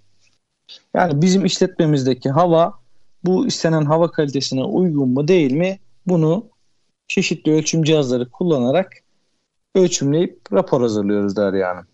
Yani 0.93 1.21
bizim 1.21 1.45
işletmemizdeki 1.45 2.29
hava 2.29 2.73
bu 3.23 3.47
istenen 3.47 3.85
hava 3.85 4.11
kalitesine 4.11 4.63
uygun 4.63 5.09
mu 5.09 5.27
değil 5.27 5.51
mi 5.51 5.79
bunu 6.07 6.45
çeşitli 7.07 7.51
ölçüm 7.51 7.83
cihazları 7.83 8.29
kullanarak 8.29 8.93
ölçümleyip 9.75 10.53
rapor 10.53 10.81
hazırlıyoruz 10.81 11.35
Derya 11.35 11.69
Hanım. 11.69 11.87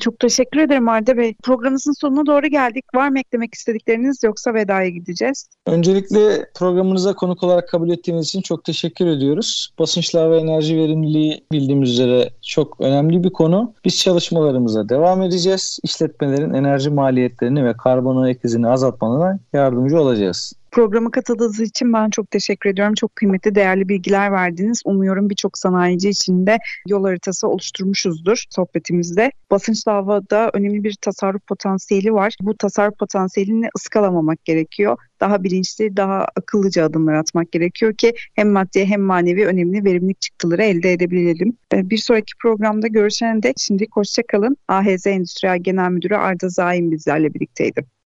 Çok 0.00 0.18
teşekkür 0.18 0.60
ederim 0.60 0.88
Arda 0.88 1.16
Bey. 1.16 1.34
Programımızın 1.42 1.92
sonuna 2.00 2.26
doğru 2.26 2.46
geldik. 2.46 2.84
Var 2.94 3.08
mı 3.08 3.18
eklemek 3.18 3.54
istedikleriniz 3.54 4.22
yoksa 4.24 4.54
vedaya 4.54 4.88
gideceğiz? 4.88 5.48
Öncelikle 5.66 6.46
programınıza 6.54 7.14
konuk 7.14 7.42
olarak 7.42 7.68
kabul 7.68 7.90
ettiğiniz 7.90 8.26
için 8.26 8.42
çok 8.42 8.64
teşekkür 8.64 9.06
ediyoruz. 9.06 9.70
Basınçlar 9.78 10.30
ve 10.30 10.38
enerji 10.38 10.76
verimliliği 10.76 11.44
bildiğimiz 11.52 11.90
üzere 11.90 12.30
çok 12.42 12.80
önemli 12.80 13.24
bir 13.24 13.30
konu. 13.30 13.74
Biz 13.84 13.98
çalışmalarımıza 13.98 14.88
devam 14.88 15.22
edeceğiz. 15.22 15.78
İşletmelerin 15.82 16.54
enerji 16.54 16.90
maliyetlerini 16.90 17.64
ve 17.64 17.76
karbon 17.76 18.22
ayak 18.22 18.44
izini 18.44 18.68
azaltmalarına 18.68 19.38
yardımcı 19.52 20.00
olacağız. 20.00 20.52
Programa 20.72 21.10
katıldığınız 21.10 21.60
için 21.60 21.92
ben 21.92 22.10
çok 22.10 22.30
teşekkür 22.30 22.70
ediyorum. 22.70 22.94
Çok 22.94 23.16
kıymetli, 23.16 23.54
değerli 23.54 23.88
bilgiler 23.88 24.32
verdiniz. 24.32 24.82
Umuyorum 24.84 25.30
birçok 25.30 25.58
sanayici 25.58 26.08
için 26.08 26.46
de 26.46 26.58
yol 26.88 27.04
haritası 27.04 27.48
oluşturmuşuzdur 27.48 28.44
sohbetimizde. 28.50 29.32
Basınçlı 29.50 29.92
havada 29.92 30.50
önemli 30.54 30.84
bir 30.84 30.94
tasarruf 31.00 31.46
potansiyeli 31.46 32.14
var. 32.14 32.36
Bu 32.40 32.56
tasarruf 32.56 32.98
potansiyelini 32.98 33.68
ıskalamamak 33.76 34.44
gerekiyor. 34.44 34.96
Daha 35.20 35.44
bilinçli, 35.44 35.96
daha 35.96 36.26
akıllıca 36.36 36.84
adımlar 36.84 37.14
atmak 37.14 37.52
gerekiyor 37.52 37.94
ki 37.94 38.12
hem 38.34 38.50
maddi 38.50 38.86
hem 38.86 39.02
manevi 39.02 39.46
önemli 39.46 39.84
verimlilik 39.84 40.20
çıktıları 40.20 40.62
elde 40.62 40.92
edebilelim. 40.92 41.56
Ee, 41.74 41.90
bir 41.90 41.98
sonraki 41.98 42.32
programda 42.42 42.86
görüşene 42.86 43.42
dek 43.42 43.56
şimdi 43.58 43.86
hoşçakalın. 43.92 44.56
AHZ 44.68 45.06
Endüstriyel 45.06 45.58
Genel 45.58 45.90
Müdürü 45.90 46.14
Arda 46.14 46.48
Zaim 46.48 46.90
bizlerle 46.90 47.34
birlikteydi. 47.34 47.92